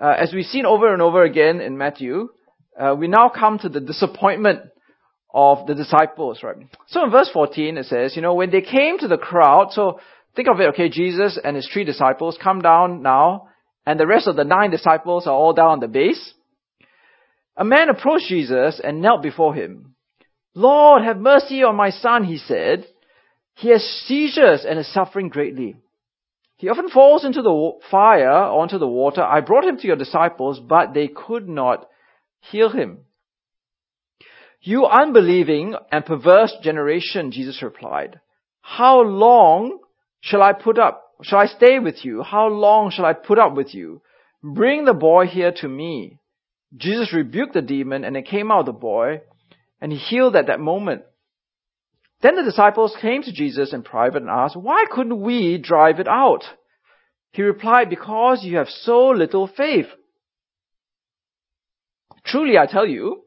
uh, 0.00 0.14
as 0.18 0.32
we've 0.32 0.46
seen 0.46 0.66
over 0.66 0.92
and 0.92 1.00
over 1.00 1.22
again 1.22 1.60
in 1.60 1.78
Matthew, 1.78 2.28
uh, 2.78 2.94
we 2.98 3.08
now 3.08 3.28
come 3.28 3.58
to 3.58 3.68
the 3.68 3.80
disappointment 3.80 4.62
of 5.32 5.66
the 5.66 5.74
disciples, 5.74 6.42
right? 6.42 6.56
So 6.88 7.04
in 7.04 7.10
verse 7.10 7.30
14 7.32 7.78
it 7.78 7.86
says, 7.86 8.16
you 8.16 8.22
know, 8.22 8.34
when 8.34 8.50
they 8.50 8.60
came 8.60 8.98
to 8.98 9.08
the 9.08 9.16
crowd, 9.16 9.68
so 9.72 10.00
think 10.34 10.48
of 10.48 10.60
it, 10.60 10.68
okay, 10.70 10.88
Jesus 10.88 11.38
and 11.42 11.56
his 11.56 11.68
three 11.72 11.84
disciples 11.84 12.38
come 12.42 12.60
down 12.60 13.02
now, 13.02 13.48
and 13.86 13.98
the 13.98 14.06
rest 14.06 14.26
of 14.26 14.36
the 14.36 14.44
nine 14.44 14.70
disciples 14.70 15.26
are 15.26 15.34
all 15.34 15.52
down 15.52 15.70
on 15.70 15.80
the 15.80 15.88
base. 15.88 16.34
A 17.56 17.64
man 17.64 17.88
approached 17.88 18.28
Jesus 18.28 18.80
and 18.82 19.02
knelt 19.02 19.22
before 19.22 19.54
him. 19.54 19.94
Lord, 20.54 21.02
have 21.02 21.18
mercy 21.18 21.62
on 21.62 21.76
my 21.76 21.90
son, 21.90 22.24
he 22.24 22.38
said. 22.38 22.86
He 23.54 23.70
has 23.70 23.82
seizures 24.06 24.64
and 24.68 24.78
is 24.78 24.92
suffering 24.92 25.28
greatly. 25.28 25.76
He 26.56 26.68
often 26.68 26.88
falls 26.88 27.24
into 27.24 27.42
the 27.42 27.72
fire 27.90 28.46
or 28.46 28.62
into 28.62 28.78
the 28.78 28.88
water. 28.88 29.22
I 29.22 29.40
brought 29.40 29.64
him 29.64 29.78
to 29.78 29.86
your 29.86 29.96
disciples, 29.96 30.60
but 30.60 30.94
they 30.94 31.08
could 31.08 31.48
not 31.48 31.88
heal 32.40 32.70
him. 32.70 32.98
You 34.60 34.86
unbelieving 34.86 35.74
and 35.90 36.06
perverse 36.06 36.54
generation, 36.62 37.32
Jesus 37.32 37.62
replied, 37.62 38.20
how 38.62 39.02
long 39.02 39.80
shall 40.20 40.40
I 40.40 40.52
put 40.52 40.78
up, 40.78 41.02
shall 41.22 41.40
I 41.40 41.46
stay 41.46 41.80
with 41.80 42.04
you? 42.04 42.22
How 42.22 42.46
long 42.46 42.90
shall 42.90 43.04
I 43.04 43.12
put 43.12 43.38
up 43.38 43.54
with 43.54 43.74
you? 43.74 44.00
Bring 44.42 44.84
the 44.84 44.94
boy 44.94 45.26
here 45.26 45.52
to 45.56 45.68
me. 45.68 46.20
Jesus 46.76 47.12
rebuked 47.12 47.54
the 47.54 47.60
demon 47.60 48.04
and 48.04 48.16
it 48.16 48.26
came 48.26 48.50
out 48.50 48.60
of 48.60 48.66
the 48.66 48.72
boy 48.72 49.22
and 49.80 49.92
he 49.92 49.98
healed 49.98 50.36
at 50.36 50.46
that 50.46 50.60
moment. 50.60 51.02
Then 52.22 52.36
the 52.36 52.44
disciples 52.44 52.96
came 53.00 53.22
to 53.22 53.32
Jesus 53.32 53.72
in 53.72 53.82
private 53.82 54.22
and 54.22 54.30
asked, 54.30 54.56
why 54.56 54.84
couldn't 54.90 55.20
we 55.20 55.58
drive 55.58 55.98
it 55.98 56.06
out? 56.06 56.44
He 57.32 57.42
replied, 57.42 57.90
because 57.90 58.44
you 58.44 58.58
have 58.58 58.68
so 58.68 59.08
little 59.08 59.48
faith. 59.48 59.86
Truly 62.24 62.56
I 62.56 62.66
tell 62.66 62.86
you, 62.86 63.22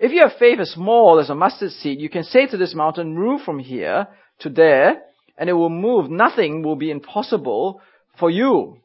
if 0.00 0.10
you 0.10 0.22
have 0.22 0.38
faith 0.38 0.58
as 0.58 0.70
small 0.70 1.20
as 1.20 1.30
a 1.30 1.34
mustard 1.34 1.70
seed, 1.70 2.00
you 2.00 2.08
can 2.08 2.24
say 2.24 2.46
to 2.46 2.56
this 2.56 2.74
mountain, 2.74 3.14
move 3.14 3.42
from 3.42 3.60
here 3.60 4.08
to 4.40 4.50
there, 4.50 5.02
and 5.38 5.48
it 5.48 5.52
will 5.52 5.70
move. 5.70 6.10
Nothing 6.10 6.62
will 6.62 6.76
be 6.76 6.90
impossible 6.90 7.80
for 8.18 8.30
you. 8.30 8.78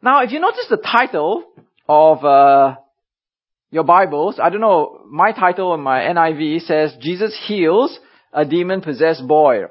Now, 0.00 0.22
if 0.22 0.30
you 0.30 0.38
notice 0.38 0.66
the 0.70 0.76
title 0.76 1.44
of 1.88 2.24
uh, 2.24 2.76
your 3.70 3.84
Bibles, 3.84 4.38
I 4.42 4.50
don't 4.50 4.60
know, 4.60 5.00
my 5.10 5.32
title 5.32 5.74
in 5.74 5.80
my 5.80 6.00
NIV 6.00 6.62
says, 6.62 6.94
Jesus 7.00 7.36
heals 7.46 7.98
a 8.32 8.44
demon-possessed 8.44 9.26
boy. 9.26 9.62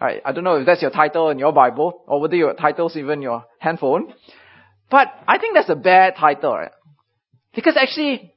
I, 0.00 0.20
I 0.24 0.32
don't 0.32 0.44
know 0.44 0.56
if 0.56 0.66
that's 0.66 0.82
your 0.82 0.90
title 0.90 1.30
in 1.30 1.38
your 1.38 1.52
Bible, 1.52 2.04
or 2.06 2.20
whether 2.20 2.36
your 2.36 2.54
title's 2.54 2.96
even 2.96 3.22
your 3.22 3.44
handphone. 3.58 4.12
But 4.90 5.08
I 5.28 5.38
think 5.38 5.54
that's 5.54 5.68
a 5.68 5.76
bad 5.76 6.14
title, 6.18 6.52
right? 6.52 6.70
Because 7.54 7.76
actually, 7.76 8.32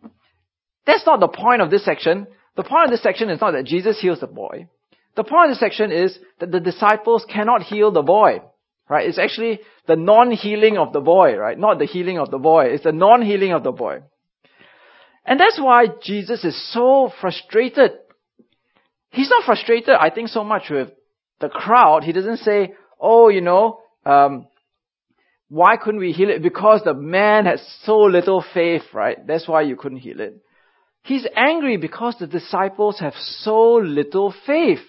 that's 0.86 1.06
not 1.06 1.20
the 1.20 1.28
point 1.28 1.62
of 1.62 1.72
this 1.72 1.86
section. 1.86 2.28
The 2.56 2.64
point 2.64 2.86
of 2.86 2.92
this 2.92 3.04
section 3.04 3.30
is 3.30 3.42
not 3.42 3.52
that 3.52 3.66
Jesus 3.66 4.00
heals 4.00 4.20
the 4.20 4.28
boy. 4.28 4.68
The 5.16 5.24
point 5.24 5.50
of 5.50 5.52
this 5.52 5.60
section 5.60 5.92
is 5.92 6.18
that 6.40 6.52
the 6.52 6.60
disciples 6.60 7.26
cannot 7.32 7.64
heal 7.64 7.92
the 7.92 8.02
boy. 8.02 8.42
Right? 8.90 9.08
It's 9.08 9.20
actually 9.20 9.60
the 9.88 9.96
non-healing 9.96 10.78
of 10.78 10.94
the 10.94 11.02
boy, 11.02 11.36
right? 11.36 11.58
Not 11.58 11.80
the 11.80 11.86
healing 11.86 12.20
of 12.20 12.32
the 12.32 12.38
boy. 12.38 12.68
It's 12.68 12.84
the 12.84 12.94
non-healing 12.94 13.52
of 13.52 13.64
the 13.64 13.72
boy. 13.72 14.00
And 15.28 15.38
that's 15.38 15.60
why 15.60 15.88
Jesus 16.02 16.46
is 16.46 16.74
so 16.74 17.12
frustrated. 17.20 17.92
He's 19.12 19.30
not 19.30 19.44
frustrated, 19.46 19.94
I 20.00 20.10
think, 20.10 20.30
so 20.30 20.46
much 20.46 20.70
with 20.70 20.90
the 21.42 21.50
crowd. 21.50 22.06
He 22.06 22.14
doesn't 22.14 22.38
say, 22.38 22.74
oh, 23.00 23.28
you 23.28 23.42
know, 23.42 23.82
um, 24.06 24.48
why 25.50 25.76
couldn't 25.76 26.00
we 26.00 26.14
heal 26.14 26.30
it? 26.30 26.42
Because 26.42 26.82
the 26.86 26.94
man 26.94 27.46
had 27.46 27.60
so 27.84 28.00
little 28.00 28.44
faith, 28.54 28.84
right? 28.94 29.18
That's 29.28 29.48
why 29.48 29.64
you 29.64 29.76
couldn't 29.76 30.00
heal 30.00 30.22
it. 30.22 30.42
He's 31.04 31.28
angry 31.36 31.76
because 31.76 32.16
the 32.20 32.28
disciples 32.28 33.00
have 33.00 33.14
so 33.16 33.76
little 33.76 34.34
faith. 34.46 34.80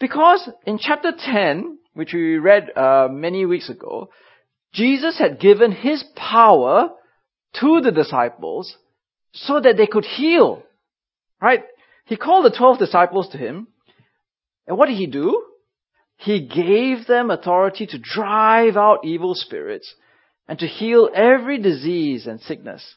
Because 0.00 0.48
in 0.66 0.78
chapter 0.78 1.12
10, 1.16 1.78
which 1.94 2.12
we 2.12 2.36
read 2.38 2.76
uh, 2.76 3.06
many 3.10 3.46
weeks 3.46 3.70
ago, 3.70 4.10
Jesus 4.72 5.18
had 5.18 5.38
given 5.38 5.70
his 5.70 6.02
power 6.16 6.90
to 7.60 7.80
the 7.80 7.92
disciples 7.92 8.76
so 9.32 9.60
that 9.60 9.76
they 9.76 9.86
could 9.86 10.04
heal. 10.04 10.62
Right? 11.40 11.64
He 12.06 12.16
called 12.16 12.44
the 12.44 12.56
12 12.56 12.78
disciples 12.78 13.28
to 13.30 13.38
him. 13.38 13.68
And 14.66 14.76
what 14.76 14.86
did 14.86 14.96
he 14.96 15.06
do? 15.06 15.44
He 16.16 16.46
gave 16.46 17.06
them 17.06 17.30
authority 17.30 17.86
to 17.86 17.98
drive 17.98 18.76
out 18.76 19.04
evil 19.04 19.34
spirits 19.34 19.92
and 20.46 20.58
to 20.58 20.66
heal 20.66 21.10
every 21.12 21.58
disease 21.58 22.26
and 22.26 22.40
sickness. 22.40 22.94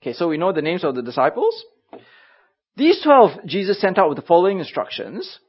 Okay, 0.00 0.12
so 0.12 0.28
we 0.28 0.38
know 0.38 0.52
the 0.52 0.62
names 0.62 0.84
of 0.84 0.94
the 0.94 1.02
disciples. 1.02 1.64
These 2.76 3.02
twelve 3.02 3.44
Jesus 3.46 3.80
sent 3.80 3.98
out 3.98 4.08
with 4.08 4.16
the 4.16 4.26
following 4.26 4.60
instructions. 4.60 5.40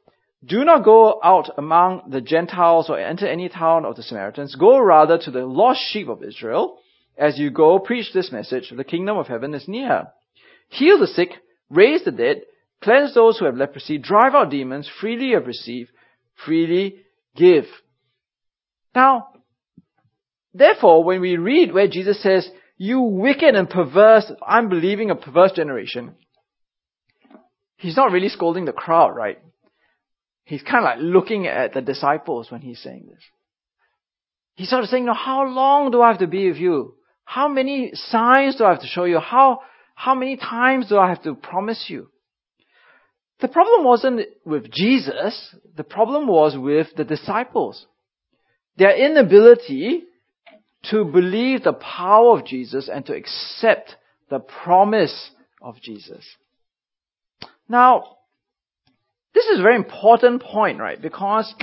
Do 0.44 0.64
not 0.64 0.84
go 0.84 1.20
out 1.22 1.50
among 1.56 2.10
the 2.10 2.20
Gentiles 2.20 2.90
or 2.90 2.98
enter 2.98 3.28
any 3.28 3.48
town 3.48 3.84
of 3.84 3.94
the 3.94 4.02
Samaritans. 4.02 4.56
Go 4.56 4.80
rather 4.80 5.18
to 5.18 5.30
the 5.30 5.46
lost 5.46 5.80
sheep 5.92 6.08
of 6.08 6.24
Israel. 6.24 6.79
As 7.20 7.38
you 7.38 7.50
go, 7.50 7.78
preach 7.78 8.14
this 8.14 8.32
message. 8.32 8.72
The 8.74 8.82
kingdom 8.82 9.18
of 9.18 9.26
heaven 9.26 9.52
is 9.52 9.68
near. 9.68 10.08
Heal 10.70 10.98
the 10.98 11.06
sick, 11.06 11.28
raise 11.68 12.02
the 12.02 12.10
dead, 12.10 12.38
cleanse 12.82 13.12
those 13.12 13.38
who 13.38 13.44
have 13.44 13.56
leprosy, 13.56 13.98
drive 13.98 14.34
out 14.34 14.50
demons, 14.50 14.90
freely 15.00 15.32
have 15.32 15.46
received, 15.46 15.90
freely 16.46 17.02
give. 17.36 17.66
Now, 18.94 19.28
therefore, 20.54 21.04
when 21.04 21.20
we 21.20 21.36
read 21.36 21.74
where 21.74 21.88
Jesus 21.88 22.22
says, 22.22 22.48
you 22.78 23.02
wicked 23.02 23.54
and 23.54 23.68
perverse, 23.68 24.32
unbelieving 24.48 25.10
and 25.10 25.20
perverse 25.20 25.52
generation, 25.52 26.14
he's 27.76 27.96
not 27.96 28.12
really 28.12 28.30
scolding 28.30 28.64
the 28.64 28.72
crowd, 28.72 29.14
right? 29.14 29.38
He's 30.44 30.62
kind 30.62 30.78
of 30.78 30.84
like 30.84 30.98
looking 31.00 31.46
at 31.46 31.74
the 31.74 31.82
disciples 31.82 32.50
when 32.50 32.62
he's 32.62 32.80
saying 32.80 33.08
this. 33.10 33.22
He's 34.54 34.70
sort 34.70 34.84
of 34.84 34.88
saying, 34.88 35.04
no, 35.04 35.12
how 35.12 35.44
long 35.46 35.90
do 35.90 36.00
I 36.00 36.08
have 36.08 36.20
to 36.20 36.26
be 36.26 36.48
with 36.48 36.56
you? 36.56 36.94
How 37.30 37.46
many 37.46 37.92
signs 37.94 38.56
do 38.56 38.64
I 38.64 38.70
have 38.70 38.80
to 38.80 38.88
show 38.88 39.04
you? 39.04 39.20
How, 39.20 39.60
how 39.94 40.16
many 40.16 40.36
times 40.36 40.88
do 40.88 40.98
I 40.98 41.10
have 41.10 41.22
to 41.22 41.36
promise 41.36 41.84
you? 41.86 42.08
The 43.40 43.46
problem 43.46 43.84
wasn't 43.84 44.22
with 44.44 44.68
Jesus. 44.72 45.54
The 45.76 45.84
problem 45.84 46.26
was 46.26 46.58
with 46.58 46.88
the 46.96 47.04
disciples. 47.04 47.86
Their 48.78 48.96
inability 48.96 50.02
to 50.90 51.04
believe 51.04 51.62
the 51.62 51.72
power 51.72 52.36
of 52.36 52.46
Jesus 52.46 52.90
and 52.92 53.06
to 53.06 53.14
accept 53.14 53.94
the 54.28 54.40
promise 54.40 55.30
of 55.62 55.80
Jesus. 55.80 56.24
Now, 57.68 58.16
this 59.34 59.46
is 59.46 59.60
a 59.60 59.62
very 59.62 59.76
important 59.76 60.42
point, 60.42 60.80
right? 60.80 61.00
Because 61.00 61.54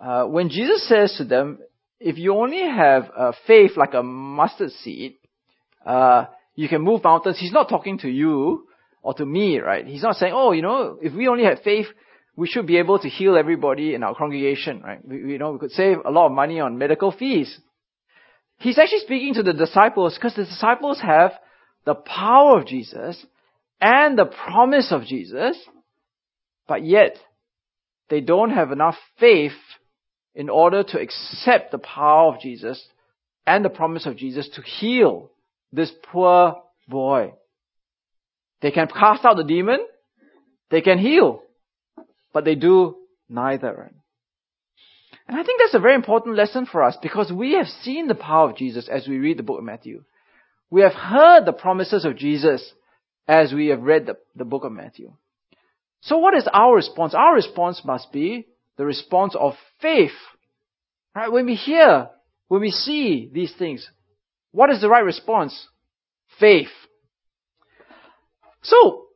uh, 0.00 0.24
when 0.24 0.48
Jesus 0.48 0.88
says 0.88 1.14
to 1.18 1.24
them, 1.24 1.58
if 2.04 2.18
you 2.18 2.34
only 2.34 2.60
have 2.60 3.10
uh, 3.16 3.32
faith 3.46 3.72
like 3.76 3.94
a 3.94 4.02
mustard 4.02 4.70
seed, 4.72 5.14
uh, 5.86 6.26
you 6.54 6.68
can 6.68 6.82
move 6.82 7.02
mountains. 7.02 7.38
He's 7.40 7.52
not 7.52 7.70
talking 7.70 7.96
to 7.98 8.08
you 8.10 8.66
or 9.02 9.14
to 9.14 9.24
me, 9.24 9.58
right? 9.58 9.86
He's 9.86 10.02
not 10.02 10.16
saying, 10.16 10.34
oh, 10.36 10.52
you 10.52 10.60
know, 10.60 10.98
if 11.00 11.14
we 11.14 11.28
only 11.28 11.44
had 11.44 11.60
faith, 11.64 11.86
we 12.36 12.46
should 12.46 12.66
be 12.66 12.76
able 12.76 12.98
to 12.98 13.08
heal 13.08 13.38
everybody 13.38 13.94
in 13.94 14.02
our 14.02 14.14
congregation, 14.14 14.82
right? 14.82 15.00
We, 15.02 15.32
you 15.32 15.38
know, 15.38 15.52
we 15.52 15.58
could 15.58 15.70
save 15.70 15.96
a 16.04 16.10
lot 16.10 16.26
of 16.26 16.32
money 16.32 16.60
on 16.60 16.76
medical 16.76 17.10
fees. 17.10 17.58
He's 18.58 18.78
actually 18.78 19.00
speaking 19.00 19.34
to 19.34 19.42
the 19.42 19.54
disciples 19.54 20.14
because 20.14 20.34
the 20.34 20.44
disciples 20.44 21.00
have 21.00 21.32
the 21.86 21.94
power 21.94 22.58
of 22.58 22.66
Jesus 22.66 23.24
and 23.80 24.18
the 24.18 24.26
promise 24.26 24.92
of 24.92 25.04
Jesus, 25.04 25.56
but 26.68 26.84
yet 26.84 27.16
they 28.10 28.20
don't 28.20 28.50
have 28.50 28.72
enough 28.72 28.96
faith 29.18 29.52
in 30.34 30.48
order 30.48 30.82
to 30.82 31.00
accept 31.00 31.70
the 31.70 31.78
power 31.78 32.34
of 32.34 32.40
Jesus 32.40 32.84
and 33.46 33.64
the 33.64 33.70
promise 33.70 34.06
of 34.06 34.16
Jesus 34.16 34.48
to 34.54 34.62
heal 34.62 35.30
this 35.72 35.92
poor 36.10 36.62
boy. 36.88 37.34
They 38.62 38.70
can 38.70 38.88
cast 38.88 39.24
out 39.24 39.36
the 39.36 39.44
demon, 39.44 39.80
they 40.70 40.80
can 40.80 40.98
heal, 40.98 41.42
but 42.32 42.44
they 42.44 42.54
do 42.54 42.96
neither. 43.28 43.92
And 45.26 45.36
I 45.38 45.42
think 45.42 45.60
that's 45.60 45.74
a 45.74 45.80
very 45.80 45.94
important 45.94 46.36
lesson 46.36 46.66
for 46.66 46.82
us 46.82 46.96
because 47.00 47.32
we 47.32 47.52
have 47.52 47.66
seen 47.66 48.08
the 48.08 48.14
power 48.14 48.50
of 48.50 48.56
Jesus 48.56 48.88
as 48.88 49.06
we 49.06 49.18
read 49.18 49.38
the 49.38 49.42
book 49.42 49.58
of 49.58 49.64
Matthew. 49.64 50.04
We 50.70 50.82
have 50.82 50.92
heard 50.92 51.44
the 51.44 51.52
promises 51.52 52.04
of 52.04 52.16
Jesus 52.16 52.72
as 53.28 53.52
we 53.52 53.68
have 53.68 53.82
read 53.82 54.06
the, 54.06 54.16
the 54.34 54.44
book 54.44 54.64
of 54.64 54.72
Matthew. 54.72 55.12
So 56.00 56.18
what 56.18 56.36
is 56.36 56.46
our 56.52 56.74
response? 56.74 57.14
Our 57.14 57.34
response 57.34 57.82
must 57.84 58.12
be 58.12 58.48
the 58.76 58.84
response 58.84 59.34
of 59.38 59.54
faith. 59.80 60.12
Right? 61.14 61.30
When 61.30 61.46
we 61.46 61.54
hear, 61.54 62.08
when 62.48 62.60
we 62.60 62.70
see 62.70 63.30
these 63.32 63.52
things, 63.58 63.88
what 64.52 64.70
is 64.70 64.80
the 64.80 64.88
right 64.88 65.04
response? 65.04 65.68
Faith. 66.38 66.68
So, 68.62 69.06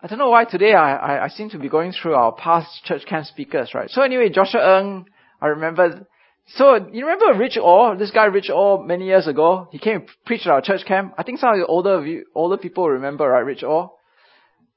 I 0.00 0.06
don't 0.06 0.18
know 0.18 0.30
why 0.30 0.44
today 0.44 0.72
I, 0.74 0.96
I, 0.96 1.24
I, 1.24 1.28
seem 1.28 1.50
to 1.50 1.58
be 1.58 1.68
going 1.68 1.92
through 1.92 2.14
our 2.14 2.32
past 2.32 2.84
church 2.84 3.06
camp 3.06 3.26
speakers, 3.26 3.72
right? 3.74 3.88
So 3.88 4.02
anyway, 4.02 4.28
Joshua 4.28 4.80
Ng, 4.80 5.06
I 5.40 5.46
remember, 5.46 6.06
so 6.46 6.76
you 6.92 7.06
remember 7.06 7.38
Rich 7.38 7.56
Orr, 7.56 7.96
this 7.96 8.10
guy 8.10 8.26
Rich 8.26 8.50
Orr 8.50 8.84
many 8.84 9.06
years 9.06 9.26
ago? 9.26 9.68
He 9.72 9.78
came 9.78 9.96
and 9.96 10.08
preached 10.26 10.46
at 10.46 10.52
our 10.52 10.60
church 10.60 10.84
camp. 10.86 11.14
I 11.16 11.22
think 11.22 11.38
some 11.38 11.54
of 11.54 11.58
the 11.58 11.66
older, 11.66 12.22
older 12.34 12.58
people 12.58 12.88
remember, 12.88 13.26
right, 13.28 13.40
Rich 13.40 13.62
Orr? 13.62 13.92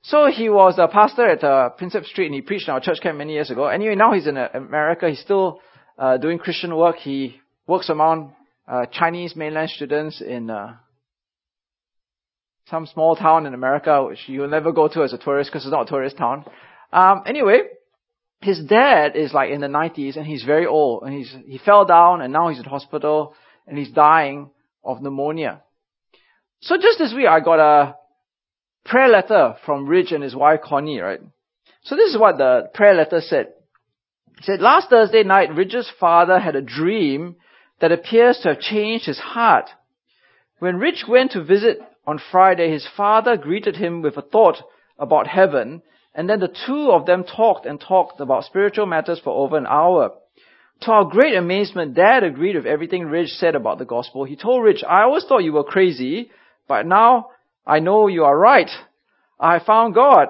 So 0.08 0.28
he 0.32 0.48
was 0.48 0.76
a 0.78 0.88
pastor 0.88 1.28
at 1.28 1.44
uh, 1.44 1.72
Prinsep 1.78 2.06
Street 2.06 2.28
and 2.28 2.36
he 2.36 2.40
preached 2.40 2.70
in 2.70 2.74
our 2.74 2.80
church 2.80 3.00
camp 3.02 3.18
many 3.18 3.34
years 3.34 3.52
ago. 3.52 3.66
Anyway, 3.68 3.96
now 3.96 4.14
he's 4.14 4.26
in 4.26 4.38
uh, 4.38 4.48
America. 4.54 5.10
He's 5.10 5.20
still 5.20 5.60
uh, 5.98 6.16
doing 6.16 6.40
Christian 6.40 6.74
work. 6.78 6.96
He 6.96 7.42
works 7.68 7.90
among 7.90 8.34
uh, 8.70 8.86
Chinese 8.86 9.36
mainland 9.36 9.70
students 9.70 10.22
in 10.22 10.50
uh, 10.50 10.76
some 12.70 12.86
small 12.86 13.18
town 13.18 13.48
in 13.48 13.54
America, 13.54 14.06
which 14.06 14.20
you'll 14.28 14.48
never 14.48 14.72
go 14.72 14.88
to 14.88 15.04
as 15.04 15.12
a 15.12 15.18
tourist 15.18 15.52
because 15.52 15.66
it's 15.66 15.74
not 15.74 15.88
a 15.88 15.90
tourist 15.90 16.16
town. 16.16 16.46
Um, 16.94 17.24
anyway, 17.26 17.64
his 18.40 18.64
dad 18.64 19.18
is 19.18 19.34
like 19.34 19.50
in 19.50 19.60
the 19.60 19.68
90s 19.68 20.16
and 20.16 20.26
he's 20.26 20.46
very 20.46 20.68
old 20.68 21.04
and 21.04 21.14
he's 21.14 21.36
he 21.46 21.58
fell 21.58 21.84
down 21.84 22.22
and 22.22 22.32
now 22.32 22.48
he's 22.48 22.60
in 22.60 22.64
hospital 22.64 23.34
and 23.68 23.78
he's 23.78 23.92
dying 23.92 24.52
of 24.86 25.02
pneumonia. 25.02 25.64
So 26.62 26.78
just 26.78 26.98
this 26.98 27.14
week 27.14 27.28
I 27.28 27.42
got 27.42 27.60
a 27.60 27.96
prayer 28.88 29.10
letter 29.10 29.56
from 29.66 29.88
Rich 29.88 30.12
and 30.12 30.24
his 30.24 30.36
wife 30.36 30.62
Connie, 30.64 31.00
right? 31.00 31.20
So 31.84 31.96
this 31.96 32.12
is 32.12 32.20
what 32.20 32.38
the 32.38 32.70
prayer 32.74 32.94
letter 32.94 33.22
said. 33.22 33.48
It 34.38 34.44
said, 34.44 34.60
last 34.62 34.90
Thursday 34.90 35.24
night, 35.24 35.56
Rich's 35.56 35.92
father 36.00 36.40
had 36.40 36.56
a 36.56 36.62
dream 36.62 37.36
that 37.82 37.92
appears 37.92 38.40
to 38.40 38.50
have 38.50 38.60
changed 38.60 39.06
his 39.06 39.20
heart. 39.20 39.70
When 40.60 40.78
Rich 40.78 41.06
went 41.08 41.32
to 41.32 41.44
visit 41.44 41.80
on 42.06 42.20
Friday, 42.32 42.72
his 42.72 42.88
father 42.96 43.38
greeted 43.38 43.76
him 43.76 44.02
with 44.02 44.18
a 44.18 44.22
thought 44.22 44.58
about 44.98 45.28
heaven, 45.28 45.82
and 46.16 46.30
then 46.30 46.40
the 46.40 46.56
two 46.66 46.92
of 46.92 47.06
them 47.06 47.24
talked 47.24 47.66
and 47.66 47.80
talked 47.80 48.20
about 48.20 48.46
spiritual 48.46 48.86
matters 48.86 49.20
for 49.24 49.32
over 49.32 49.58
an 49.58 49.68
hour. 49.68 50.12
To 50.82 50.92
our 50.92 51.06
great 51.06 51.36
amazement, 51.36 51.96
Dad 51.96 52.24
agreed 52.24 52.56
with 52.56 52.66
everything 52.66 53.06
Rich 53.06 53.30
said 53.30 53.56
about 53.56 53.80
the 53.80 53.86
gospel. 53.86 54.24
He 54.24 54.36
told 54.36 54.64
Rich, 54.64 54.84
I 54.88 55.04
always 55.04 55.26
thought 55.26 55.44
you 55.44 55.54
were 55.54 55.64
crazy, 55.64 56.32
but 56.68 56.86
now 56.86 57.30
I 57.68 57.80
know 57.80 58.08
you 58.08 58.24
are 58.24 58.38
right. 58.38 58.70
I 59.40 59.60
found 59.60 59.94
God. 59.94 60.30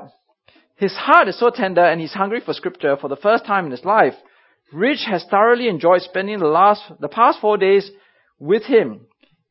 His 0.75 0.93
heart 0.93 1.27
is 1.27 1.39
so 1.39 1.51
tender 1.51 1.85
and 1.85 2.01
he's 2.01 2.13
hungry 2.13 2.41
for 2.43 2.53
scripture 2.53 2.97
for 2.97 3.07
the 3.07 3.15
first 3.15 3.45
time 3.45 3.65
in 3.65 3.71
his 3.71 3.85
life. 3.85 4.15
Rich 4.73 5.05
has 5.07 5.23
thoroughly 5.29 5.69
enjoyed 5.69 6.01
spending 6.01 6.39
the 6.39 6.47
last, 6.47 6.81
the 6.99 7.07
past 7.07 7.39
four 7.39 7.57
days 7.57 7.89
with 8.39 8.63
him. 8.63 9.01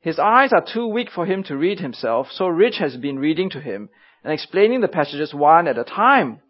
His 0.01 0.19
eyes 0.19 0.51
are 0.53 0.65
too 0.73 0.89
weak 0.89 1.09
for 1.15 1.27
him 1.27 1.43
to 1.45 1.57
read 1.57 1.81
himself, 1.81 2.29
so 2.31 2.47
Rich 2.47 2.77
has 2.79 2.97
been 2.97 3.19
reading 3.19 3.51
to 3.51 3.61
him 3.61 3.89
and 4.23 4.33
explaining 4.33 4.81
the 4.81 4.89
passages 4.89 5.33
one 5.33 5.67
at 5.67 5.79
a 5.79 5.85
time. 5.85 6.41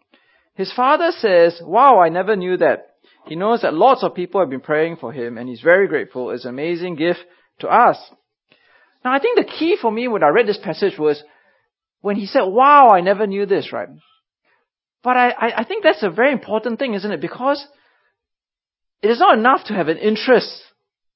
His 0.55 0.73
father 0.73 1.11
says, 1.11 1.59
wow, 1.63 1.99
I 1.99 2.09
never 2.09 2.35
knew 2.35 2.57
that. 2.57 2.95
He 3.27 3.35
knows 3.35 3.61
that 3.61 3.73
lots 3.73 4.03
of 4.03 4.15
people 4.15 4.41
have 4.41 4.49
been 4.49 4.61
praying 4.61 4.97
for 4.97 5.11
him 5.11 5.37
and 5.37 5.47
he's 5.47 5.61
very 5.61 5.87
grateful. 5.87 6.31
It's 6.31 6.45
an 6.45 6.49
amazing 6.49 6.95
gift 6.95 7.19
to 7.59 7.67
us. 7.67 7.97
Now 9.07 9.13
I 9.13 9.19
think 9.19 9.37
the 9.37 9.45
key 9.45 9.77
for 9.81 9.89
me 9.89 10.09
when 10.09 10.21
I 10.21 10.27
read 10.27 10.47
this 10.47 10.59
passage 10.61 10.99
was 10.99 11.23
when 12.01 12.17
he 12.17 12.25
said, 12.25 12.41
wow, 12.41 12.89
I 12.89 12.99
never 12.99 13.25
knew 13.25 13.45
this, 13.45 13.71
right? 13.71 13.87
But 15.01 15.15
I, 15.15 15.31
I, 15.59 15.63
think 15.63 15.81
that's 15.81 16.03
a 16.03 16.09
very 16.09 16.33
important 16.33 16.77
thing, 16.77 16.93
isn't 16.93 17.09
it? 17.09 17.21
Because 17.21 17.65
it 19.01 19.09
is 19.09 19.17
not 19.17 19.37
enough 19.37 19.63
to 19.67 19.73
have 19.73 19.87
an 19.87 19.97
interest 19.97 20.61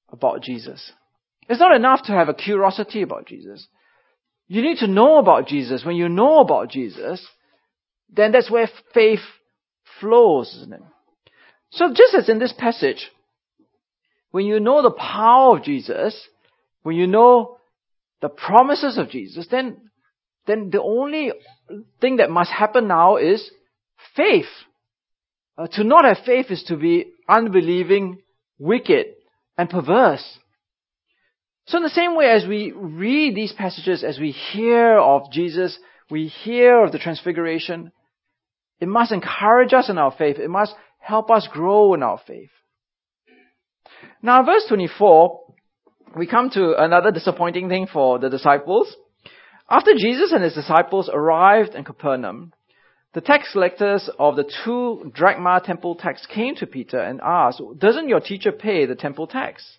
about 0.09 0.41
Jesus. 0.41 0.93
It's 1.49 1.59
not 1.59 1.75
enough 1.75 2.03
to 2.03 2.13
have 2.13 2.29
a 2.29 2.33
curiosity 2.33 3.01
about 3.01 3.27
Jesus. 3.27 3.67
You 4.47 4.61
need 4.61 4.77
to 4.77 4.87
know 4.87 5.17
about 5.17 5.47
Jesus. 5.47 5.83
When 5.83 5.97
you 5.97 6.07
know 6.07 6.39
about 6.39 6.69
Jesus, 6.69 7.27
then 8.09 8.31
that's 8.31 8.49
where 8.49 8.69
faith 8.93 9.19
flows, 9.99 10.55
isn't 10.61 10.75
it? 10.75 10.81
So 11.71 11.89
just 11.89 12.15
as 12.15 12.29
in 12.29 12.39
this 12.39 12.53
passage, 12.57 13.11
when 14.29 14.45
you 14.45 14.61
know 14.61 14.81
the 14.81 14.91
power 14.91 15.57
of 15.57 15.63
Jesus, 15.65 16.17
when 16.83 16.95
you 16.95 17.05
know 17.05 17.57
the 18.21 18.29
promises 18.29 18.97
of 18.97 19.09
Jesus, 19.09 19.47
then, 19.49 19.77
then 20.47 20.69
the 20.69 20.81
only 20.81 21.31
thing 21.99 22.17
that 22.17 22.29
must 22.29 22.51
happen 22.51 22.87
now 22.87 23.17
is 23.17 23.49
faith. 24.15 24.45
Uh, 25.57 25.67
to 25.67 25.83
not 25.83 26.05
have 26.05 26.25
faith 26.25 26.47
is 26.49 26.63
to 26.63 26.77
be 26.77 27.11
unbelieving, 27.27 28.21
wicked, 28.57 29.07
and 29.57 29.69
perverse. 29.69 30.39
So 31.67 31.77
in 31.77 31.83
the 31.83 31.89
same 31.89 32.15
way 32.15 32.29
as 32.29 32.47
we 32.47 32.71
read 32.71 33.35
these 33.35 33.53
passages, 33.53 34.03
as 34.03 34.19
we 34.19 34.31
hear 34.31 34.97
of 34.97 35.31
Jesus, 35.31 35.77
we 36.09 36.27
hear 36.27 36.83
of 36.83 36.91
the 36.91 36.99
transfiguration, 36.99 37.91
it 38.79 38.87
must 38.87 39.11
encourage 39.11 39.73
us 39.73 39.89
in 39.89 39.97
our 39.97 40.11
faith. 40.11 40.37
It 40.37 40.49
must 40.49 40.73
help 40.99 41.29
us 41.31 41.47
grow 41.51 41.93
in 41.93 42.03
our 42.03 42.19
faith. 42.27 42.49
Now, 44.21 44.43
verse 44.43 44.65
24, 44.67 45.40
we 46.15 46.27
come 46.27 46.49
to 46.51 46.75
another 46.77 47.11
disappointing 47.11 47.69
thing 47.69 47.87
for 47.91 48.19
the 48.19 48.29
disciples. 48.29 48.95
After 49.69 49.91
Jesus 49.93 50.31
and 50.31 50.43
his 50.43 50.53
disciples 50.53 51.09
arrived 51.11 51.75
in 51.75 51.83
Capernaum, 51.83 52.53
the 53.13 53.21
tax 53.21 53.51
collectors 53.51 54.09
of 54.19 54.35
the 54.35 54.49
two 54.63 55.11
drachma 55.13 55.61
temple 55.63 55.95
tax 55.95 56.25
came 56.25 56.55
to 56.55 56.67
Peter 56.67 56.99
and 56.99 57.21
asked, 57.21 57.61
Doesn't 57.77 58.09
your 58.09 58.19
teacher 58.19 58.51
pay 58.51 58.85
the 58.85 58.95
temple 58.95 59.27
tax? 59.27 59.77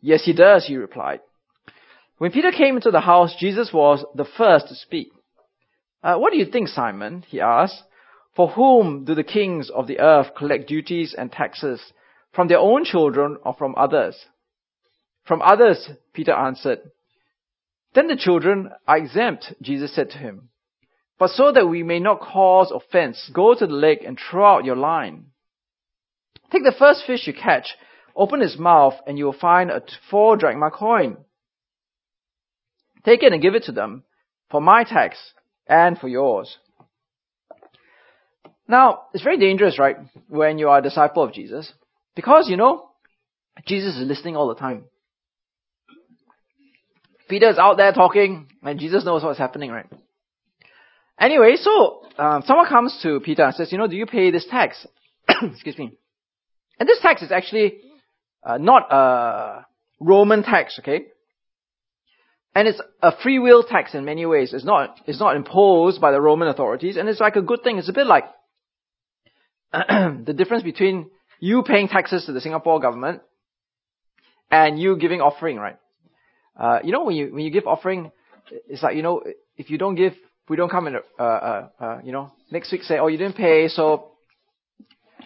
Yes, 0.00 0.24
he 0.24 0.32
does, 0.32 0.66
he 0.66 0.76
replied. 0.76 1.20
When 2.18 2.32
Peter 2.32 2.50
came 2.50 2.76
into 2.76 2.90
the 2.90 3.00
house, 3.00 3.34
Jesus 3.38 3.70
was 3.72 4.04
the 4.14 4.24
first 4.24 4.68
to 4.68 4.74
speak. 4.74 5.08
Uh, 6.02 6.16
what 6.16 6.32
do 6.32 6.38
you 6.38 6.46
think, 6.46 6.68
Simon? 6.68 7.24
He 7.28 7.40
asked. 7.40 7.82
For 8.34 8.48
whom 8.48 9.04
do 9.04 9.14
the 9.14 9.24
kings 9.24 9.68
of 9.68 9.86
the 9.86 9.98
earth 9.98 10.28
collect 10.36 10.68
duties 10.68 11.14
and 11.16 11.32
taxes? 11.32 11.80
From 12.32 12.48
their 12.48 12.58
own 12.58 12.84
children 12.84 13.36
or 13.44 13.54
from 13.54 13.74
others? 13.76 14.16
From 15.28 15.42
others, 15.42 15.88
Peter 16.12 16.32
answered. 16.32 16.80
Then 17.94 18.08
the 18.08 18.16
children 18.16 18.70
are 18.86 18.98
exempt, 18.98 19.54
Jesus 19.62 19.94
said 19.94 20.10
to 20.10 20.18
him. 20.18 20.48
But 21.18 21.30
so 21.30 21.52
that 21.52 21.68
we 21.68 21.82
may 21.82 22.00
not 22.00 22.20
cause 22.20 22.72
offense, 22.72 23.30
go 23.32 23.54
to 23.54 23.66
the 23.66 23.72
lake 23.72 24.02
and 24.04 24.18
throw 24.18 24.56
out 24.56 24.64
your 24.64 24.76
line. 24.76 25.26
Take 26.50 26.64
the 26.64 26.74
first 26.76 27.04
fish 27.06 27.26
you 27.26 27.34
catch 27.34 27.76
Open 28.18 28.42
its 28.42 28.58
mouth 28.58 28.94
and 29.06 29.16
you 29.16 29.26
will 29.26 29.32
find 29.32 29.70
a 29.70 29.80
four 30.10 30.36
drachma 30.36 30.72
coin. 30.72 31.18
Take 33.04 33.22
it 33.22 33.32
and 33.32 33.40
give 33.40 33.54
it 33.54 33.62
to 33.64 33.72
them 33.72 34.02
for 34.50 34.60
my 34.60 34.82
tax 34.82 35.16
and 35.68 35.96
for 35.96 36.08
yours. 36.08 36.58
Now, 38.66 39.02
it's 39.14 39.22
very 39.22 39.38
dangerous, 39.38 39.78
right, 39.78 39.96
when 40.26 40.58
you 40.58 40.68
are 40.68 40.80
a 40.80 40.82
disciple 40.82 41.22
of 41.22 41.32
Jesus, 41.32 41.72
because, 42.16 42.48
you 42.48 42.56
know, 42.56 42.90
Jesus 43.66 43.94
is 43.94 44.06
listening 44.06 44.36
all 44.36 44.48
the 44.48 44.56
time. 44.56 44.84
Peter 47.28 47.48
is 47.48 47.58
out 47.58 47.76
there 47.76 47.92
talking, 47.92 48.48
and 48.62 48.78
Jesus 48.78 49.04
knows 49.04 49.22
what's 49.22 49.38
happening, 49.38 49.70
right? 49.70 49.86
Anyway, 51.20 51.56
so 51.56 52.02
um, 52.16 52.42
someone 52.46 52.66
comes 52.68 52.98
to 53.02 53.20
Peter 53.20 53.42
and 53.42 53.54
says, 53.54 53.72
you 53.72 53.78
know, 53.78 53.86
do 53.86 53.96
you 53.96 54.06
pay 54.06 54.30
this 54.30 54.46
tax? 54.48 54.86
Excuse 55.28 55.78
me. 55.78 55.92
And 56.78 56.88
this 56.88 57.00
tax 57.00 57.22
is 57.22 57.32
actually 57.32 57.78
uh, 58.44 58.56
not 58.58 58.92
a 58.92 59.66
Roman 60.00 60.42
tax, 60.42 60.78
okay? 60.78 61.06
And 62.54 62.68
it's 62.68 62.80
a 63.02 63.12
free 63.22 63.38
will 63.38 63.62
tax 63.62 63.94
in 63.94 64.04
many 64.04 64.26
ways. 64.26 64.52
It's 64.52 64.64
not, 64.64 65.00
it's 65.06 65.20
not 65.20 65.36
imposed 65.36 66.00
by 66.00 66.12
the 66.12 66.20
Roman 66.20 66.48
authorities, 66.48 66.96
and 66.96 67.08
it's 67.08 67.20
like 67.20 67.36
a 67.36 67.42
good 67.42 67.62
thing. 67.62 67.78
It's 67.78 67.88
a 67.88 67.92
bit 67.92 68.06
like 68.06 68.24
the 69.72 70.34
difference 70.36 70.62
between 70.62 71.10
you 71.40 71.62
paying 71.62 71.88
taxes 71.88 72.26
to 72.26 72.32
the 72.32 72.40
Singapore 72.40 72.80
government 72.80 73.22
and 74.50 74.78
you 74.78 74.96
giving 74.96 75.20
offering, 75.20 75.56
right? 75.56 75.76
Uh, 76.58 76.80
you 76.82 76.92
know, 76.92 77.04
when 77.04 77.16
you 77.16 77.32
when 77.32 77.44
you 77.44 77.50
give 77.50 77.66
offering, 77.66 78.10
it's 78.68 78.82
like 78.82 78.96
you 78.96 79.02
know, 79.02 79.22
if 79.56 79.70
you 79.70 79.78
don't 79.78 79.94
give, 79.94 80.14
we 80.48 80.56
don't 80.56 80.70
come 80.70 80.86
in. 80.88 80.96
Uh, 81.18 81.22
uh, 81.22 81.68
uh, 81.80 81.98
you 82.04 82.12
know, 82.12 82.32
next 82.50 82.72
week 82.72 82.82
say, 82.82 82.98
oh, 82.98 83.06
you 83.06 83.16
didn't 83.16 83.36
pay, 83.36 83.68
so 83.68 84.12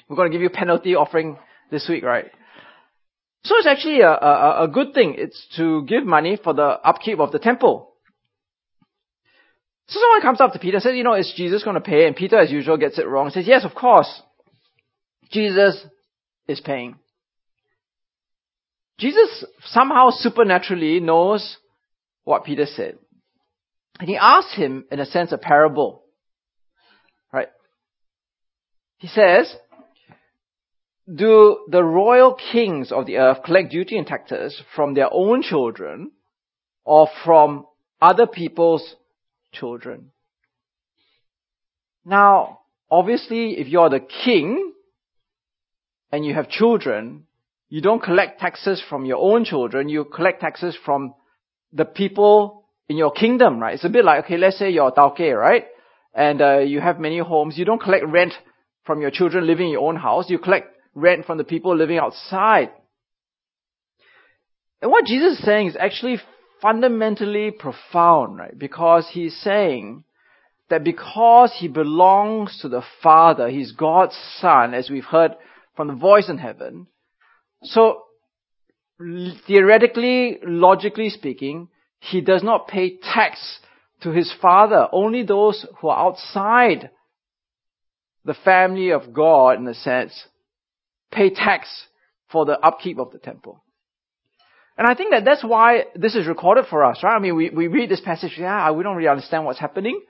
we're 0.08 0.16
going 0.16 0.30
to 0.30 0.34
give 0.34 0.42
you 0.42 0.48
a 0.48 0.50
penalty 0.50 0.94
offering 0.94 1.38
this 1.70 1.86
week, 1.88 2.04
right? 2.04 2.26
So 3.44 3.56
it's 3.56 3.66
actually 3.66 4.00
a, 4.00 4.10
a, 4.10 4.64
a 4.64 4.68
good 4.68 4.94
thing. 4.94 5.16
It's 5.18 5.46
to 5.56 5.84
give 5.86 6.04
money 6.04 6.38
for 6.42 6.52
the 6.52 6.62
upkeep 6.62 7.18
of 7.18 7.32
the 7.32 7.38
temple. 7.38 7.92
So 9.88 9.98
someone 9.98 10.22
comes 10.22 10.40
up 10.40 10.52
to 10.52 10.58
Peter 10.58 10.76
and 10.76 10.82
says, 10.82 10.94
you 10.94 11.02
know, 11.02 11.14
is 11.14 11.32
Jesus 11.36 11.64
going 11.64 11.74
to 11.74 11.80
pay? 11.80 12.06
And 12.06 12.14
Peter, 12.14 12.38
as 12.38 12.50
usual, 12.50 12.76
gets 12.76 12.98
it 12.98 13.06
wrong. 13.06 13.30
Says, 13.30 13.46
yes, 13.46 13.64
of 13.64 13.74
course. 13.74 14.22
Jesus 15.30 15.84
is 16.46 16.60
paying. 16.60 16.96
Jesus 19.02 19.44
somehow 19.64 20.10
supernaturally 20.10 21.00
knows 21.00 21.56
what 22.22 22.44
Peter 22.44 22.66
said. 22.66 22.98
And 23.98 24.08
he 24.08 24.16
asks 24.16 24.54
him, 24.54 24.84
in 24.92 25.00
a 25.00 25.06
sense, 25.06 25.32
a 25.32 25.38
parable. 25.38 26.04
Right? 27.32 27.48
He 28.98 29.08
says, 29.08 29.52
Do 31.12 31.66
the 31.68 31.82
royal 31.82 32.38
kings 32.52 32.92
of 32.92 33.06
the 33.06 33.16
earth 33.16 33.38
collect 33.44 33.72
duty 33.72 33.98
and 33.98 34.06
taxes 34.06 34.62
from 34.76 34.94
their 34.94 35.12
own 35.12 35.42
children 35.42 36.12
or 36.84 37.08
from 37.24 37.66
other 38.00 38.28
people's 38.28 38.94
children? 39.52 40.12
Now, 42.04 42.60
obviously, 42.88 43.58
if 43.58 43.66
you're 43.66 43.90
the 43.90 44.06
king 44.24 44.72
and 46.12 46.24
you 46.24 46.34
have 46.34 46.48
children, 46.48 47.26
you 47.72 47.80
don't 47.80 48.02
collect 48.02 48.38
taxes 48.38 48.82
from 48.86 49.06
your 49.06 49.16
own 49.16 49.46
children, 49.46 49.88
you 49.88 50.04
collect 50.04 50.42
taxes 50.42 50.76
from 50.84 51.14
the 51.72 51.86
people 51.86 52.66
in 52.86 52.98
your 52.98 53.10
kingdom, 53.10 53.58
right? 53.60 53.76
It's 53.76 53.84
a 53.84 53.88
bit 53.88 54.04
like, 54.04 54.26
okay, 54.26 54.36
let's 54.36 54.58
say 54.58 54.68
you're 54.68 54.88
a 54.88 54.92
tauke, 54.92 55.34
right? 55.34 55.64
And 56.14 56.42
uh, 56.42 56.58
you 56.58 56.82
have 56.82 57.00
many 57.00 57.18
homes. 57.20 57.56
You 57.56 57.64
don't 57.64 57.80
collect 57.80 58.04
rent 58.06 58.34
from 58.84 59.00
your 59.00 59.10
children 59.10 59.46
living 59.46 59.68
in 59.68 59.72
your 59.72 59.88
own 59.88 59.96
house. 59.96 60.28
You 60.28 60.38
collect 60.38 60.66
rent 60.94 61.24
from 61.24 61.38
the 61.38 61.44
people 61.44 61.74
living 61.74 61.96
outside. 61.96 62.72
And 64.82 64.90
what 64.90 65.06
Jesus 65.06 65.38
is 65.38 65.44
saying 65.46 65.68
is 65.68 65.76
actually 65.80 66.18
fundamentally 66.60 67.52
profound, 67.52 68.36
right? 68.36 68.58
Because 68.58 69.08
he's 69.10 69.34
saying 69.40 70.04
that 70.68 70.84
because 70.84 71.54
he 71.58 71.68
belongs 71.68 72.58
to 72.60 72.68
the 72.68 72.82
Father, 73.02 73.48
he's 73.48 73.72
God's 73.72 74.18
Son, 74.40 74.74
as 74.74 74.90
we've 74.90 75.06
heard 75.06 75.32
from 75.74 75.88
the 75.88 75.94
voice 75.94 76.28
in 76.28 76.36
heaven, 76.36 76.88
so, 77.62 78.02
theoretically, 79.46 80.38
logically 80.42 81.10
speaking, 81.10 81.68
he 82.00 82.20
does 82.20 82.42
not 82.42 82.68
pay 82.68 82.96
tax 82.98 83.60
to 84.02 84.10
his 84.10 84.32
father. 84.40 84.88
Only 84.92 85.22
those 85.22 85.64
who 85.80 85.88
are 85.88 86.08
outside 86.08 86.90
the 88.24 88.34
family 88.34 88.90
of 88.90 89.12
God, 89.12 89.58
in 89.58 89.66
a 89.66 89.74
sense, 89.74 90.26
pay 91.10 91.30
tax 91.30 91.68
for 92.30 92.44
the 92.44 92.58
upkeep 92.58 92.98
of 92.98 93.12
the 93.12 93.18
temple. 93.18 93.62
And 94.76 94.86
I 94.86 94.94
think 94.94 95.10
that 95.10 95.24
that's 95.24 95.44
why 95.44 95.84
this 95.94 96.14
is 96.14 96.26
recorded 96.26 96.64
for 96.68 96.84
us, 96.84 97.02
right? 97.02 97.14
I 97.14 97.18
mean, 97.18 97.36
we, 97.36 97.50
we 97.50 97.68
read 97.68 97.90
this 97.90 98.00
passage, 98.00 98.36
yeah, 98.38 98.70
we 98.70 98.82
don't 98.82 98.96
really 98.96 99.08
understand 99.08 99.44
what's 99.44 99.58
happening. 99.58 100.00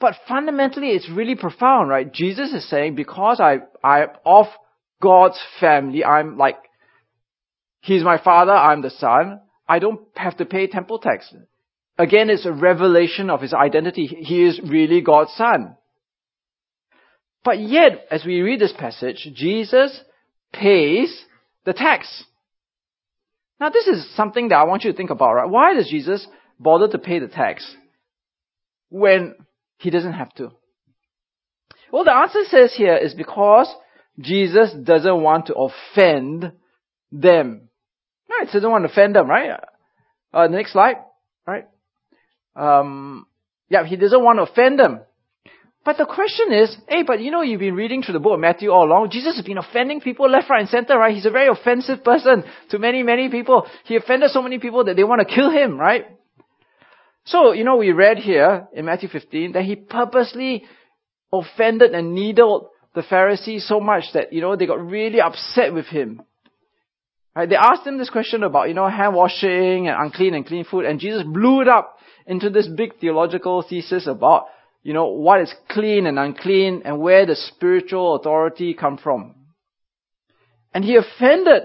But 0.00 0.16
fundamentally, 0.28 0.88
it's 0.88 1.08
really 1.08 1.36
profound, 1.36 1.88
right? 1.88 2.12
Jesus 2.12 2.52
is 2.52 2.68
saying, 2.68 2.96
because 2.96 3.40
I, 3.40 3.60
I'm 3.82 4.08
of 4.26 4.46
God's 5.00 5.38
family, 5.60 6.04
I'm 6.04 6.36
like 6.36 6.56
He's 7.86 8.02
my 8.02 8.18
father, 8.18 8.52
I'm 8.52 8.82
the 8.82 8.90
son. 8.90 9.40
I 9.68 9.78
don't 9.78 10.00
have 10.16 10.36
to 10.38 10.44
pay 10.44 10.66
temple 10.66 10.98
tax. 10.98 11.32
Again, 11.96 12.30
it's 12.30 12.44
a 12.44 12.52
revelation 12.52 13.30
of 13.30 13.40
his 13.40 13.54
identity. 13.54 14.06
He 14.06 14.44
is 14.44 14.60
really 14.60 15.00
God's 15.00 15.32
son. 15.34 15.76
But 17.44 17.60
yet, 17.60 18.06
as 18.10 18.24
we 18.24 18.40
read 18.40 18.60
this 18.60 18.72
passage, 18.76 19.28
Jesus 19.34 20.00
pays 20.52 21.24
the 21.64 21.72
tax. 21.72 22.24
Now 23.60 23.70
this 23.70 23.86
is 23.86 24.14
something 24.16 24.48
that 24.48 24.56
I 24.56 24.64
want 24.64 24.82
you 24.82 24.90
to 24.90 24.96
think 24.96 25.10
about, 25.10 25.34
right? 25.34 25.48
Why 25.48 25.74
does 25.74 25.88
Jesus 25.88 26.26
bother 26.58 26.88
to 26.88 26.98
pay 26.98 27.20
the 27.20 27.28
tax 27.28 27.64
when 28.90 29.36
he 29.78 29.90
doesn't 29.90 30.14
have 30.14 30.34
to? 30.34 30.50
Well, 31.92 32.02
the 32.02 32.14
answer 32.14 32.40
says 32.48 32.74
here 32.74 32.96
is 32.96 33.14
because 33.14 33.72
Jesus 34.18 34.72
doesn't 34.72 35.22
want 35.22 35.46
to 35.46 35.54
offend 35.54 36.52
them. 37.12 37.68
No, 38.28 38.36
it 38.40 38.52
doesn't 38.52 38.70
want 38.70 38.84
to 38.84 38.90
offend 38.90 39.14
them, 39.14 39.28
right? 39.28 39.60
Uh, 40.32 40.46
next 40.48 40.72
slide, 40.72 40.96
right? 41.46 41.66
Um, 42.54 43.26
yeah, 43.68 43.84
he 43.84 43.96
doesn't 43.96 44.22
want 44.22 44.38
to 44.38 44.50
offend 44.50 44.78
them. 44.78 45.00
But 45.84 45.98
the 45.98 46.04
question 46.04 46.52
is, 46.52 46.76
hey, 46.88 47.04
but 47.04 47.20
you 47.20 47.30
know, 47.30 47.42
you've 47.42 47.60
been 47.60 47.76
reading 47.76 48.02
through 48.02 48.14
the 48.14 48.20
book 48.20 48.34
of 48.34 48.40
Matthew 48.40 48.70
all 48.70 48.86
along. 48.86 49.10
Jesus 49.10 49.36
has 49.36 49.44
been 49.44 49.58
offending 49.58 50.00
people 50.00 50.28
left, 50.28 50.50
right, 50.50 50.60
and 50.60 50.68
center, 50.68 50.98
right? 50.98 51.14
He's 51.14 51.26
a 51.26 51.30
very 51.30 51.48
offensive 51.48 52.02
person 52.02 52.42
to 52.70 52.78
many, 52.80 53.04
many 53.04 53.28
people. 53.28 53.66
He 53.84 53.94
offended 53.94 54.30
so 54.30 54.42
many 54.42 54.58
people 54.58 54.84
that 54.84 54.96
they 54.96 55.04
want 55.04 55.20
to 55.20 55.32
kill 55.32 55.50
him, 55.50 55.78
right? 55.78 56.06
So, 57.24 57.52
you 57.52 57.62
know, 57.62 57.76
we 57.76 57.92
read 57.92 58.18
here 58.18 58.66
in 58.72 58.84
Matthew 58.84 59.08
15 59.08 59.52
that 59.52 59.62
he 59.62 59.76
purposely 59.76 60.64
offended 61.32 61.92
and 61.92 62.14
needled 62.14 62.68
the 62.96 63.02
Pharisees 63.02 63.68
so 63.68 63.78
much 63.78 64.04
that, 64.14 64.32
you 64.32 64.40
know, 64.40 64.56
they 64.56 64.66
got 64.66 64.80
really 64.80 65.20
upset 65.20 65.72
with 65.72 65.84
him. 65.84 66.22
Right? 67.36 67.46
They 67.46 67.54
asked 67.54 67.86
him 67.86 67.98
this 67.98 68.08
question 68.08 68.42
about, 68.42 68.68
you 68.68 68.74
know, 68.74 68.88
hand 68.88 69.14
washing 69.14 69.86
and 69.86 70.02
unclean 70.02 70.32
and 70.32 70.46
clean 70.46 70.64
food, 70.64 70.86
and 70.86 70.98
Jesus 70.98 71.22
blew 71.22 71.60
it 71.60 71.68
up 71.68 71.98
into 72.26 72.48
this 72.48 72.66
big 72.66 72.98
theological 72.98 73.62
thesis 73.68 74.06
about, 74.06 74.46
you 74.82 74.94
know, 74.94 75.08
what 75.08 75.42
is 75.42 75.54
clean 75.68 76.06
and 76.06 76.18
unclean 76.18 76.82
and 76.86 76.98
where 76.98 77.26
the 77.26 77.36
spiritual 77.36 78.16
authority 78.16 78.72
come 78.72 78.96
from. 78.96 79.34
And 80.72 80.82
he 80.82 80.96
offended 80.96 81.64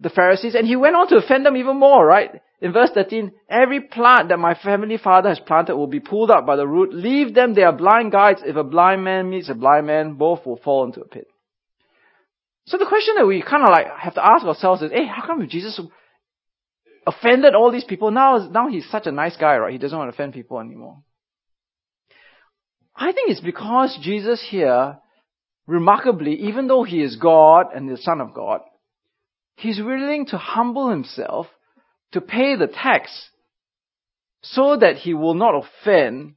the 0.00 0.08
Pharisees 0.08 0.54
and 0.54 0.66
he 0.66 0.74
went 0.74 0.96
on 0.96 1.08
to 1.08 1.16
offend 1.16 1.44
them 1.44 1.56
even 1.56 1.78
more, 1.78 2.04
right? 2.04 2.40
In 2.62 2.72
verse 2.72 2.90
13, 2.94 3.32
every 3.50 3.80
plant 3.80 4.28
that 4.28 4.38
my 4.38 4.54
family 4.54 4.96
father 4.96 5.30
has 5.30 5.40
planted 5.40 5.74
will 5.74 5.88
be 5.88 5.98
pulled 5.98 6.30
up 6.30 6.46
by 6.46 6.54
the 6.54 6.66
root. 6.66 6.94
Leave 6.94 7.34
them, 7.34 7.54
they 7.54 7.64
are 7.64 7.76
blind 7.76 8.12
guides. 8.12 8.40
If 8.44 8.54
a 8.54 8.62
blind 8.62 9.02
man 9.02 9.28
meets 9.28 9.48
a 9.48 9.54
blind 9.54 9.88
man, 9.88 10.14
both 10.14 10.46
will 10.46 10.58
fall 10.58 10.84
into 10.84 11.00
a 11.00 11.08
pit. 11.08 11.26
So 12.66 12.78
the 12.78 12.86
question 12.86 13.16
that 13.16 13.26
we 13.26 13.42
kind 13.42 13.64
of 13.64 13.70
like 13.70 13.88
have 13.98 14.14
to 14.14 14.24
ask 14.24 14.46
ourselves 14.46 14.80
is, 14.80 14.92
hey, 14.92 15.06
how 15.06 15.26
come 15.26 15.44
Jesus 15.48 15.80
offended 17.04 17.56
all 17.56 17.72
these 17.72 17.82
people? 17.82 18.12
Now, 18.12 18.48
now 18.48 18.68
he's 18.68 18.88
such 18.88 19.08
a 19.08 19.12
nice 19.12 19.36
guy, 19.36 19.56
right? 19.56 19.72
He 19.72 19.78
doesn't 19.78 19.98
want 19.98 20.12
to 20.12 20.14
offend 20.14 20.32
people 20.32 20.60
anymore. 20.60 21.02
I 22.94 23.10
think 23.10 23.28
it's 23.30 23.40
because 23.40 23.98
Jesus 24.00 24.40
here, 24.48 24.98
remarkably, 25.66 26.34
even 26.34 26.68
though 26.68 26.84
he 26.84 27.02
is 27.02 27.16
God 27.16 27.74
and 27.74 27.90
the 27.90 27.96
Son 27.96 28.20
of 28.20 28.32
God, 28.32 28.60
he's 29.56 29.80
willing 29.80 30.26
to 30.26 30.38
humble 30.38 30.90
himself 30.90 31.48
to 32.12 32.20
pay 32.20 32.56
the 32.56 32.66
tax 32.66 33.30
so 34.42 34.76
that 34.76 34.96
he 34.96 35.14
will 35.14 35.34
not 35.34 35.54
offend 35.54 36.34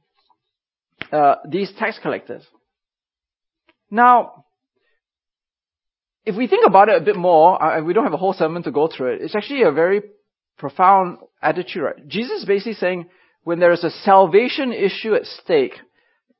uh, 1.12 1.36
these 1.48 1.72
tax 1.78 1.98
collectors. 2.00 2.42
Now, 3.90 4.44
if 6.24 6.34
we 6.36 6.48
think 6.48 6.66
about 6.66 6.88
it 6.88 7.00
a 7.00 7.04
bit 7.04 7.16
more, 7.16 7.62
uh, 7.62 7.82
we 7.82 7.92
don't 7.92 8.04
have 8.04 8.12
a 8.12 8.18
whole 8.18 8.32
sermon 8.32 8.62
to 8.64 8.72
go 8.72 8.88
through 8.88 9.14
it, 9.14 9.22
it's 9.22 9.36
actually 9.36 9.62
a 9.62 9.70
very 9.70 10.02
profound 10.58 11.18
attitude, 11.40 11.82
right? 11.82 12.08
Jesus 12.08 12.40
is 12.40 12.44
basically 12.44 12.74
saying 12.74 13.06
when 13.44 13.60
there 13.60 13.72
is 13.72 13.84
a 13.84 13.90
salvation 13.90 14.72
issue 14.72 15.14
at 15.14 15.24
stake, 15.24 15.74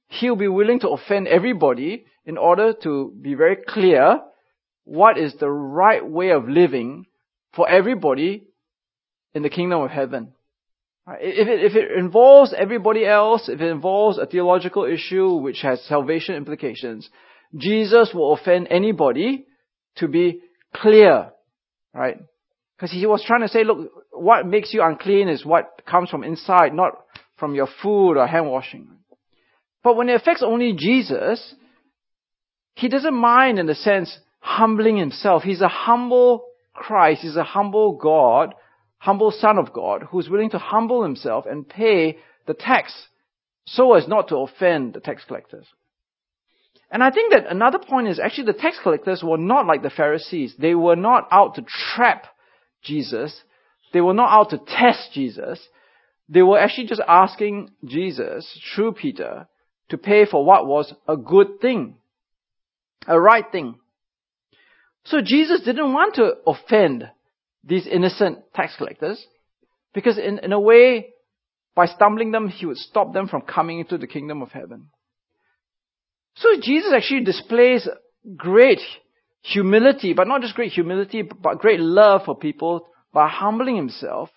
he'll 0.09 0.37
be 0.37 0.49
willing 0.49 0.80
to 0.80 0.89
offend 0.89 1.28
everybody 1.28 2.07
in 2.24 2.37
order 2.37 2.72
to 2.82 3.12
be 3.20 3.34
very 3.34 3.57
clear 3.57 4.20
what 4.84 5.18
is 5.18 5.34
the 5.39 5.51
right 5.51 6.05
way 6.05 6.30
of 6.30 6.49
living 6.49 7.07
for 7.55 7.68
everybody 7.68 8.45
in 9.37 9.43
the 9.43 9.51
kingdom 9.51 9.82
of 9.82 9.91
heaven. 9.91 10.32
If 11.07 11.47
it, 11.47 11.62
if 11.62 11.76
it 11.76 11.99
involves 11.99 12.55
everybody 12.57 13.05
else, 13.05 13.51
if 13.51 13.61
it 13.61 13.70
involves 13.70 14.16
a 14.16 14.24
theological 14.24 14.87
issue 14.87 15.34
which 15.34 15.61
has 15.61 15.84
salvation 15.84 16.37
implications, 16.37 17.09
Jesus 17.55 18.12
will 18.14 18.32
offend 18.32 18.68
anybody 18.70 19.45
to 19.97 20.09
be 20.09 20.41
clear, 20.74 21.32
right? 21.93 22.16
Because 22.76 22.91
he 22.91 23.05
was 23.05 23.22
trying 23.22 23.43
to 23.43 23.49
say, 23.49 23.62
look, 23.62 23.93
what 24.11 24.47
makes 24.47 24.72
you 24.72 24.82
unclean 24.82 25.28
is 25.28 25.45
what 25.45 25.82
comes 25.87 26.09
from 26.09 26.24
inside, 26.24 26.72
not 26.72 26.93
from 27.37 27.55
your 27.55 27.68
food 27.82 28.16
or 28.16 28.26
hand 28.26 28.51
washing. 28.51 28.89
But 29.84 29.97
when 29.97 30.09
it 30.09 30.14
affects 30.14 30.43
only 30.43 30.72
Jesus, 30.72 31.55
he 32.74 32.89
doesn't 32.89 33.14
mind 33.14 33.59
in 33.59 33.66
the 33.66 33.74
sense 33.74 34.18
humbling 34.41 34.97
himself. 34.97 35.43
He's 35.43 35.61
a 35.61 35.68
humble 35.68 36.47
Christ. 36.72 37.20
He's 37.20 37.37
a 37.37 37.45
humble 37.45 37.97
God, 37.97 38.55
humble 38.99 39.31
Son 39.31 39.59
of 39.59 39.73
God, 39.73 40.05
who's 40.11 40.29
willing 40.29 40.51
to 40.51 40.59
humble 40.59 41.03
himself 41.03 41.45
and 41.47 41.69
pay 41.69 42.19
the 42.47 42.55
tax 42.55 43.09
so 43.67 43.95
as 43.95 44.09
not 44.09 44.29
to 44.29 44.37
offend 44.37 44.95
the 44.95 45.01
tax 45.01 45.25
collectors. 45.27 45.67
And 46.91 47.03
I 47.03 47.11
think 47.11 47.33
that 47.33 47.51
another 47.51 47.79
point 47.79 48.09
is 48.09 48.21
actually 48.21 48.47
the 48.47 48.53
tax 48.53 48.79
collectors 48.83 49.23
were 49.23 49.39
not 49.39 49.67
like 49.67 49.83
the 49.83 49.91
Pharisees. 49.91 50.55
They 50.59 50.75
were 50.75 50.97
not 50.97 51.27
out 51.33 51.57
to 51.57 51.65
trap 51.95 52.27
Jesus. 52.83 53.43
They 53.93 54.01
were 54.01 54.15
not 54.15 54.31
out 54.31 54.51
to 54.51 54.59
test 54.59 55.13
Jesus. 55.13 55.61
They 56.29 56.43
were 56.43 56.59
actually 56.59 56.87
just 56.87 57.03
asking 57.07 57.71
Jesus, 57.85 58.61
through 58.75 58.93
Peter, 58.93 59.49
to 59.89 59.99
pay 59.99 60.27
for 60.27 60.45
what 60.45 60.67
was 60.67 60.93
a 61.09 61.17
good 61.17 61.61
thing, 61.61 61.97
a 63.07 63.21
right 63.21 63.45
thing. 63.51 63.77
So 65.05 65.21
Jesus 65.21 65.63
didn't 65.63 65.93
want 65.93 66.17
to 66.17 66.35
offend 66.47 67.09
these 67.67 67.87
innocent 67.87 68.39
tax 68.55 68.75
collectors 68.79 69.25
because 69.93 70.19
in, 70.19 70.39
in 70.39 70.53
a 70.53 70.61
way, 70.61 71.09
by 71.75 71.87
stumbling 71.87 72.31
them, 72.31 72.49
he 72.49 72.67
would 72.67 72.77
stop 72.77 73.12
them 73.12 73.29
from 73.29 73.43
coming 73.43 73.81
into 73.81 73.99
the 73.99 74.07
kingdom 74.07 74.41
of 74.41 74.51
heaven. 74.51 74.89
So 76.37 76.49
Jesus 76.61 76.93
actually 76.95 77.25
displays 77.25 77.89
great 78.37 78.81
humility, 79.43 80.12
but 80.12 80.29
not 80.29 80.43
just 80.43 80.55
great 80.55 80.73
humility, 80.73 81.23
but 81.23 81.59
great 81.59 81.81
love 81.81 82.23
for 82.25 82.37
people 82.37 82.87
by 83.12 83.29
humbling 83.29 83.77
himself 83.77 84.31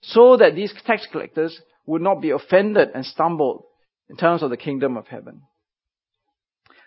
so 0.00 0.36
that 0.36 0.54
these 0.54 0.72
tax 0.86 1.06
collectors 1.10 1.60
would 1.86 2.02
not 2.02 2.20
be 2.20 2.30
offended 2.30 2.88
and 2.94 3.04
stumbled 3.04 3.64
in 4.08 4.16
terms 4.16 4.42
of 4.42 4.50
the 4.50 4.56
kingdom 4.56 4.96
of 4.96 5.06
heaven. 5.06 5.42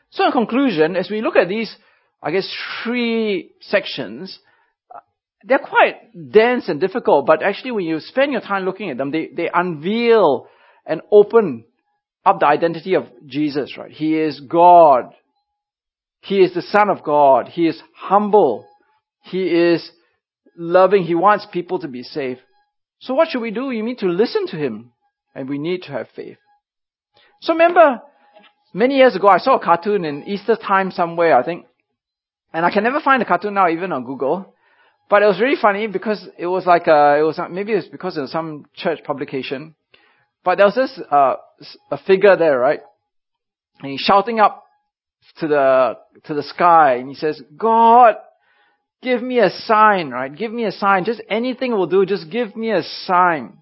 So 0.10 0.26
in 0.26 0.32
conclusion, 0.32 0.96
as 0.96 1.10
we 1.10 1.22
look 1.22 1.36
at 1.36 1.50
these, 1.50 1.76
I 2.22 2.32
guess, 2.32 2.52
three 2.84 3.52
sections, 3.62 4.40
they're 5.46 5.60
quite 5.60 6.32
dense 6.32 6.68
and 6.68 6.80
difficult, 6.82 7.26
but 7.26 7.44
actually 7.44 7.72
when 7.72 7.86
you 7.86 8.00
spend 8.00 8.32
your 8.32 8.42
time 8.42 8.66
looking 8.66 8.90
at 8.90 8.98
them, 8.98 9.12
they, 9.12 9.30
they 9.36 9.50
unveil 9.54 10.48
and 10.86 11.02
open 11.12 11.66
up 12.26 12.40
the 12.40 12.48
identity 12.48 12.96
of 12.96 13.06
Jesus, 13.26 13.78
right? 13.78 13.92
He 13.92 14.18
is 14.18 14.40
God. 14.40 15.14
He 16.22 16.40
is 16.40 16.54
the 16.54 16.64
Son 16.64 16.90
of 16.90 17.04
God. 17.04 17.48
He 17.48 17.68
is 17.68 17.80
humble. 17.96 18.66
He 19.22 19.44
is 19.44 19.88
loving. 20.58 21.04
He 21.04 21.14
wants 21.14 21.46
people 21.52 21.80
to 21.80 21.88
be 21.88 22.02
saved. 22.02 22.42
So 23.00 23.14
what 23.14 23.30
should 23.30 23.42
we 23.42 23.52
do? 23.52 23.68
We 23.68 23.84
need 23.84 24.00
to 24.00 24.08
listen 24.08 24.48
to 24.48 24.58
Him 24.58 24.92
and 25.36 25.48
we 25.48 25.60
need 25.60 25.84
to 25.84 25.92
have 25.92 26.08
faith. 26.16 26.38
So 27.42 27.54
remember, 27.54 28.02
many 28.74 28.96
years 28.98 29.16
ago 29.16 29.28
I 29.28 29.38
saw 29.38 29.58
a 29.58 29.64
cartoon 29.64 30.06
in 30.06 30.24
Easter 30.24 30.56
time 30.56 30.90
somewhere, 30.90 31.38
I 31.38 31.44
think. 31.44 31.68
And 32.52 32.66
I 32.66 32.72
can 32.72 32.84
never 32.84 33.02
find 33.02 33.22
the 33.22 33.26
cartoon 33.26 33.54
now 33.54 33.70
even 33.70 33.92
on 33.92 34.06
Google. 34.06 34.55
But 35.10 35.22
it 35.22 35.28
was 35.28 35.40
really 35.40 35.58
funny 35.62 35.88
because 35.88 36.28
it 36.38 36.48
was 36.48 36.66
like 36.66 36.88
a, 36.88 37.18
it 37.20 37.24
was, 37.24 37.40
maybe 37.52 37.74
it 37.74 37.76
was 37.76 37.88
because 37.88 38.18
of 38.18 38.30
some 38.30 38.66
church 38.74 39.00
publication. 39.04 39.76
But 40.44 40.58
there 40.58 40.66
was 40.66 40.76
this, 40.76 41.00
uh, 41.12 41.36
a 41.92 41.98
figure 42.06 42.36
there, 42.36 42.58
right? 42.58 42.80
And 43.82 43.92
he's 43.92 44.02
shouting 44.02 44.40
up 44.40 44.64
to 45.40 45.48
the, 45.48 45.98
to 46.26 46.34
the 46.34 46.44
sky 46.44 46.96
and 46.96 47.10
he 47.10 47.16
says, 47.16 47.42
God, 47.56 48.16
give 49.04 49.22
me 49.22 49.40
a 49.40 49.50
sign, 49.50 50.10
right? 50.10 50.36
Give 50.36 50.52
me 50.52 50.66
a 50.66 50.72
sign. 50.72 51.06
Just 51.06 51.22
anything 51.30 51.72
will 51.72 51.88
do. 51.88 52.06
Just 52.06 52.32
give 52.32 52.56
me 52.56 52.72
a 52.72 52.82
sign. 53.06 53.60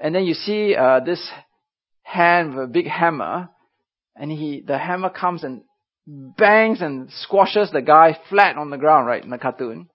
And 0.00 0.14
then 0.14 0.24
you 0.24 0.34
see, 0.34 0.74
uh, 0.74 1.00
this 1.00 1.30
hand 2.02 2.54
with 2.54 2.64
a 2.64 2.68
big 2.68 2.86
hammer 2.86 3.50
and 4.14 4.30
he, 4.30 4.62
the 4.66 4.78
hammer 4.78 5.10
comes 5.10 5.44
and 5.44 5.62
bangs 6.06 6.80
and 6.80 7.10
squashes 7.10 7.70
the 7.72 7.82
guy 7.82 8.18
flat 8.30 8.56
on 8.56 8.70
the 8.70 8.78
ground, 8.78 9.06
right, 9.06 9.22
in 9.22 9.30
the 9.30 9.38
cartoon. 9.38 9.88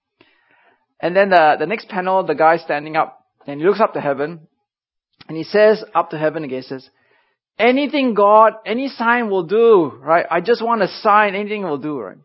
And 1.02 1.16
then 1.16 1.30
the, 1.30 1.56
the 1.58 1.66
next 1.66 1.88
panel, 1.88 2.24
the 2.24 2.36
guy 2.36 2.58
standing 2.58 2.96
up 2.96 3.26
and 3.46 3.60
he 3.60 3.66
looks 3.66 3.80
up 3.80 3.92
to 3.94 4.00
heaven 4.00 4.46
and 5.28 5.36
he 5.36 5.42
says 5.42 5.84
up 5.94 6.10
to 6.10 6.18
heaven 6.18 6.44
again, 6.44 6.62
says, 6.62 6.88
anything 7.58 8.14
God, 8.14 8.52
any 8.64 8.88
sign 8.88 9.28
will 9.28 9.42
do, 9.42 9.92
right? 9.98 10.24
I 10.30 10.40
just 10.40 10.64
want 10.64 10.82
a 10.82 10.88
sign, 10.88 11.34
anything 11.34 11.64
will 11.64 11.78
do, 11.78 11.98
right? 11.98 12.16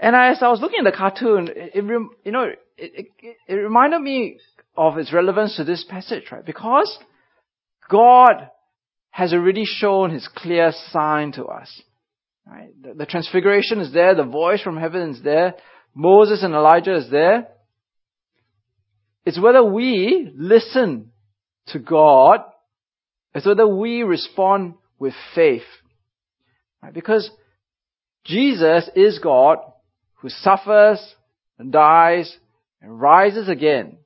And 0.00 0.14
as 0.14 0.42
I 0.42 0.48
was 0.48 0.60
looking 0.60 0.80
at 0.80 0.90
the 0.90 0.96
cartoon, 0.96 1.48
it, 1.48 1.72
it 1.74 1.84
you 2.24 2.32
know, 2.32 2.44
it, 2.76 3.06
it, 3.20 3.36
it 3.46 3.54
reminded 3.54 4.00
me 4.00 4.38
of 4.76 4.98
its 4.98 5.12
relevance 5.12 5.56
to 5.56 5.64
this 5.64 5.84
passage, 5.88 6.24
right? 6.30 6.44
Because 6.44 6.98
God 7.88 8.50
has 9.10 9.32
already 9.32 9.64
shown 9.64 10.10
his 10.10 10.28
clear 10.28 10.72
sign 10.90 11.32
to 11.32 11.46
us. 11.46 11.82
Right? 12.46 12.70
The, 12.80 12.94
the 12.94 13.06
transfiguration 13.06 13.80
is 13.80 13.92
there, 13.92 14.14
the 14.14 14.24
voice 14.24 14.62
from 14.62 14.76
heaven 14.76 15.10
is 15.10 15.22
there, 15.22 15.54
Moses 15.98 16.44
and 16.44 16.54
Elijah 16.54 16.96
is 16.96 17.10
there. 17.10 17.48
It's 19.26 19.40
whether 19.40 19.64
we 19.64 20.30
listen 20.32 21.10
to 21.68 21.80
God, 21.80 22.38
it's 23.34 23.44
whether 23.44 23.66
we 23.66 24.04
respond 24.04 24.74
with 25.00 25.12
faith. 25.34 25.66
Right? 26.80 26.94
Because 26.94 27.28
Jesus 28.24 28.88
is 28.94 29.18
God 29.18 29.58
who 30.20 30.28
suffers 30.28 31.00
and 31.58 31.72
dies 31.72 32.32
and 32.80 33.00
rises 33.00 33.48
again 33.48 33.98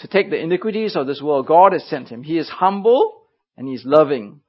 to 0.00 0.08
take 0.08 0.28
the 0.28 0.38
iniquities 0.38 0.94
of 0.94 1.06
this 1.06 1.22
world. 1.22 1.46
God 1.46 1.72
has 1.72 1.84
sent 1.88 2.10
him. 2.10 2.22
He 2.22 2.36
is 2.36 2.50
humble 2.50 3.22
and 3.56 3.66
He's 3.66 3.86
loving. 3.86 4.42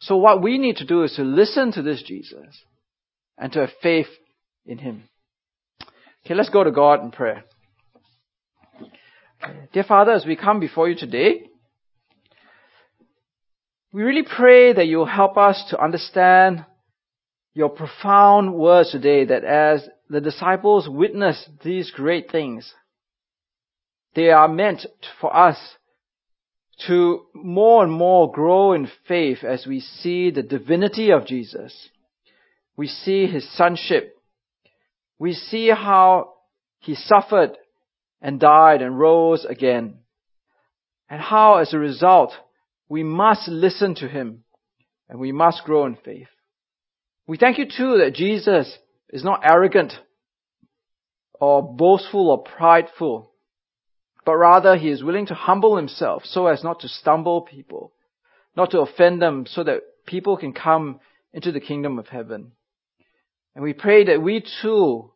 So 0.00 0.16
what 0.16 0.42
we 0.42 0.58
need 0.58 0.78
to 0.78 0.84
do 0.84 1.04
is 1.04 1.14
to 1.14 1.22
listen 1.22 1.70
to 1.72 1.82
this 1.82 2.02
Jesus 2.02 2.60
and 3.38 3.52
to 3.52 3.60
have 3.60 3.70
faith 3.80 4.08
in 4.66 4.78
Him. 4.78 5.04
Okay, 6.24 6.34
let's 6.34 6.50
go 6.50 6.62
to 6.62 6.70
God 6.70 7.02
in 7.02 7.10
prayer. 7.10 7.42
Dear 9.72 9.82
Father, 9.82 10.12
as 10.12 10.24
we 10.24 10.36
come 10.36 10.60
before 10.60 10.88
you 10.88 10.94
today, 10.94 11.48
we 13.92 14.02
really 14.02 14.22
pray 14.22 14.72
that 14.72 14.86
you'll 14.86 15.04
help 15.04 15.36
us 15.36 15.64
to 15.70 15.82
understand 15.82 16.64
your 17.54 17.70
profound 17.70 18.54
words 18.54 18.92
today 18.92 19.24
that 19.24 19.42
as 19.42 19.88
the 20.08 20.20
disciples 20.20 20.88
witness 20.88 21.48
these 21.64 21.90
great 21.90 22.30
things, 22.30 22.72
they 24.14 24.30
are 24.30 24.46
meant 24.46 24.86
for 25.20 25.36
us 25.36 25.58
to 26.86 27.22
more 27.34 27.82
and 27.82 27.92
more 27.92 28.30
grow 28.30 28.74
in 28.74 28.88
faith 29.08 29.42
as 29.42 29.66
we 29.66 29.80
see 29.80 30.30
the 30.30 30.42
divinity 30.42 31.10
of 31.10 31.26
Jesus. 31.26 31.88
We 32.76 32.86
see 32.86 33.26
his 33.26 33.52
sonship. 33.56 34.16
We 35.22 35.34
see 35.34 35.68
how 35.68 36.32
he 36.80 36.96
suffered 36.96 37.56
and 38.20 38.40
died 38.40 38.82
and 38.82 38.98
rose 38.98 39.44
again. 39.44 39.98
And 41.08 41.20
how 41.20 41.58
as 41.58 41.72
a 41.72 41.78
result, 41.78 42.32
we 42.88 43.04
must 43.04 43.46
listen 43.46 43.94
to 44.00 44.08
him 44.08 44.42
and 45.08 45.20
we 45.20 45.30
must 45.30 45.62
grow 45.62 45.86
in 45.86 45.94
faith. 45.94 46.26
We 47.28 47.36
thank 47.36 47.58
you 47.58 47.66
too 47.66 47.98
that 47.98 48.16
Jesus 48.16 48.76
is 49.10 49.22
not 49.22 49.42
arrogant 49.48 49.92
or 51.34 51.72
boastful 51.72 52.28
or 52.28 52.42
prideful, 52.42 53.30
but 54.26 54.34
rather 54.34 54.74
he 54.74 54.88
is 54.88 55.04
willing 55.04 55.26
to 55.26 55.34
humble 55.34 55.76
himself 55.76 56.24
so 56.24 56.48
as 56.48 56.64
not 56.64 56.80
to 56.80 56.88
stumble 56.88 57.42
people, 57.42 57.92
not 58.56 58.72
to 58.72 58.80
offend 58.80 59.22
them 59.22 59.46
so 59.46 59.62
that 59.62 59.82
people 60.04 60.36
can 60.36 60.52
come 60.52 60.98
into 61.32 61.52
the 61.52 61.60
kingdom 61.60 62.00
of 62.00 62.08
heaven. 62.08 62.50
And 63.54 63.62
we 63.62 63.72
pray 63.72 64.06
that 64.06 64.20
we 64.20 64.44
too 64.62 65.11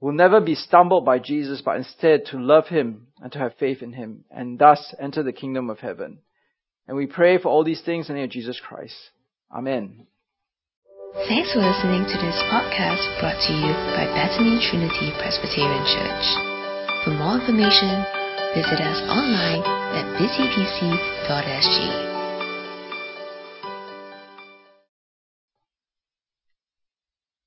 will 0.00 0.12
never 0.12 0.40
be 0.40 0.54
stumbled 0.54 1.04
by 1.04 1.18
Jesus, 1.18 1.60
but 1.64 1.76
instead 1.76 2.26
to 2.26 2.38
love 2.38 2.68
him 2.68 3.08
and 3.20 3.32
to 3.32 3.38
have 3.38 3.54
faith 3.58 3.82
in 3.82 3.92
him 3.92 4.24
and 4.30 4.58
thus 4.58 4.94
enter 5.00 5.22
the 5.22 5.32
kingdom 5.32 5.70
of 5.70 5.80
heaven. 5.80 6.18
And 6.86 6.96
we 6.96 7.06
pray 7.06 7.38
for 7.38 7.48
all 7.48 7.64
these 7.64 7.82
things 7.82 8.08
in 8.08 8.14
the 8.14 8.20
name 8.20 8.28
of 8.28 8.30
Jesus 8.30 8.60
Christ. 8.60 8.96
Amen. 9.52 10.06
Thanks 11.26 11.52
for 11.52 11.60
listening 11.60 12.04
to 12.04 12.18
this 12.20 12.38
podcast 12.52 13.02
brought 13.20 13.40
to 13.48 13.52
you 13.52 13.72
by 13.96 14.06
Bethany 14.14 14.60
Trinity 14.70 15.10
Presbyterian 15.18 15.84
Church. 15.88 16.26
For 17.04 17.10
more 17.10 17.40
information, 17.40 18.04
visit 18.54 18.80
us 18.80 19.00
online 19.08 19.64
at 19.96 20.04
busypc.sg. 20.20 22.07